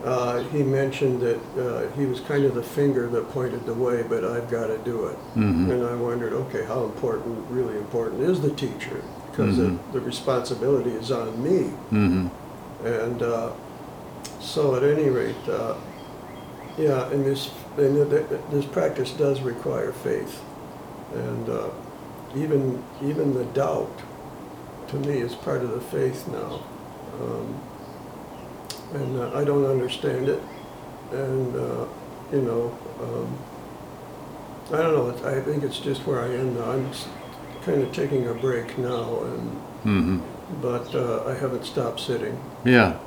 uh, 0.04 0.42
he 0.44 0.62
mentioned 0.62 1.20
that 1.20 1.40
uh, 1.58 1.90
he 1.92 2.06
was 2.06 2.20
kind 2.20 2.44
of 2.44 2.54
the 2.54 2.62
finger 2.62 3.06
that 3.08 3.28
pointed 3.30 3.66
the 3.66 3.74
way, 3.74 4.02
but 4.02 4.24
I've 4.24 4.50
got 4.50 4.68
to 4.68 4.78
do 4.78 5.06
it. 5.06 5.18
And 5.70 5.84
I 5.84 5.94
wondered, 5.94 6.32
okay, 6.32 6.64
how 6.64 6.84
important, 6.84 7.46
really 7.50 7.76
important 7.76 8.22
is 8.22 8.40
the 8.40 8.50
teacher? 8.50 9.02
Because 9.30 9.56
the, 9.56 9.78
the 9.92 10.00
responsibility 10.00 10.90
is 10.90 11.10
on 11.10 11.42
me. 11.42 11.70
Mm-hmm. 11.90 12.28
And 12.86 13.22
uh, 13.22 13.52
so 14.40 14.74
at 14.74 14.82
any 14.82 15.08
rate, 15.08 15.48
uh, 15.48 15.76
yeah, 16.78 17.10
and 17.10 17.24
this, 17.24 17.50
and 17.76 18.10
th- 18.10 18.28
th- 18.28 18.40
this 18.50 18.64
practice 18.64 19.12
does 19.12 19.40
require 19.40 19.92
faith. 19.92 20.42
And 21.14 21.48
uh, 21.48 21.70
even, 22.34 22.82
even 23.02 23.34
the 23.34 23.44
doubt, 23.46 23.90
to 24.88 24.96
me, 24.96 25.18
is 25.18 25.34
part 25.34 25.62
of 25.62 25.70
the 25.70 25.80
faith 25.80 26.26
now. 26.28 26.62
Um, 27.20 27.60
And 28.92 29.20
uh, 29.20 29.38
I 29.40 29.44
don't 29.44 29.66
understand 29.66 30.28
it. 30.28 30.42
And, 31.12 31.54
uh, 31.54 31.86
you 32.32 32.42
know, 32.42 32.76
um, 33.00 33.38
I 34.74 34.82
don't 34.82 34.94
know, 34.94 35.28
I 35.28 35.40
think 35.40 35.62
it's 35.62 35.78
just 35.78 36.04
where 36.06 36.20
I 36.20 36.26
am 36.26 36.54
now. 36.54 36.72
I'm 36.72 36.90
kind 37.64 37.82
of 37.82 37.92
taking 37.92 38.26
a 38.28 38.34
break 38.34 38.76
now, 38.78 39.22
and, 39.24 39.60
Mm-hmm. 39.84 40.18
but 40.60 40.94
uh, 40.94 41.24
I 41.26 41.32
haven't 41.34 41.64
stopped 41.64 42.00
sitting. 42.00 42.38
Yeah. 42.66 42.98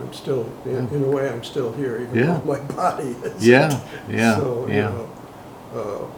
I'm 0.00 0.12
still, 0.12 0.48
in, 0.64 0.86
in 0.90 1.02
a 1.02 1.08
way, 1.08 1.28
I'm 1.28 1.42
still 1.42 1.72
here, 1.72 2.00
even 2.02 2.14
Yeah. 2.16 2.38
though 2.38 2.54
my 2.54 2.60
body 2.60 3.08
is. 3.24 3.44
Yeah. 3.46 3.80
Yeah. 4.08 4.36
So, 4.36 4.66
you 4.68 4.74
yeah. 4.74 4.90
know, 4.90 6.10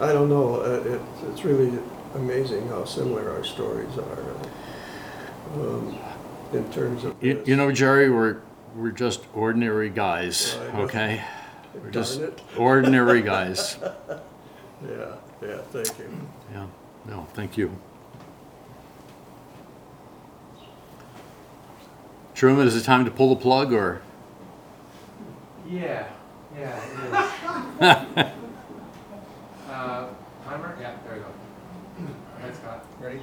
uh, 0.00 0.04
I 0.04 0.12
don't 0.12 0.30
know, 0.30 0.62
uh, 0.62 0.82
it, 0.94 1.00
it's 1.30 1.44
really 1.44 1.78
amazing 2.14 2.66
how 2.68 2.84
similar 2.86 3.30
our 3.30 3.44
stories 3.44 3.94
are, 3.98 4.34
uh, 4.34 5.60
um, 5.60 5.98
in 6.54 6.64
terms 6.72 7.04
of 7.04 7.14
You, 7.22 7.34
this. 7.34 7.48
you 7.48 7.56
know, 7.56 7.70
Jerry, 7.72 8.08
we're 8.10 8.38
we're 8.74 8.90
just 8.90 9.20
ordinary 9.34 9.90
guys, 9.90 10.56
I 10.56 10.72
know. 10.78 10.84
okay? 10.84 11.22
We're 11.74 11.90
just 11.90 12.20
it. 12.20 12.40
ordinary 12.56 13.20
guys. 13.22 13.76
Yeah, 14.82 15.14
yeah, 15.40 15.58
thank 15.70 15.96
you. 15.98 16.10
Yeah. 16.52 16.66
No, 17.06 17.26
thank 17.34 17.56
you. 17.56 17.70
Truman, 22.34 22.66
is 22.66 22.76
it 22.76 22.84
time 22.84 23.04
to 23.04 23.10
pull 23.10 23.34
the 23.34 23.40
plug 23.40 23.72
or? 23.72 24.02
Yeah, 25.68 26.08
yeah, 26.58 26.76
it 26.76 27.06
is. 27.06 27.12
uh, 29.70 30.08
timer? 30.44 30.76
Yeah, 30.80 30.96
there 31.04 31.14
we 31.14 31.20
go. 31.20 31.26
All 31.26 32.42
right, 32.42 32.56
Scott. 32.56 32.86
Ready? 33.00 33.22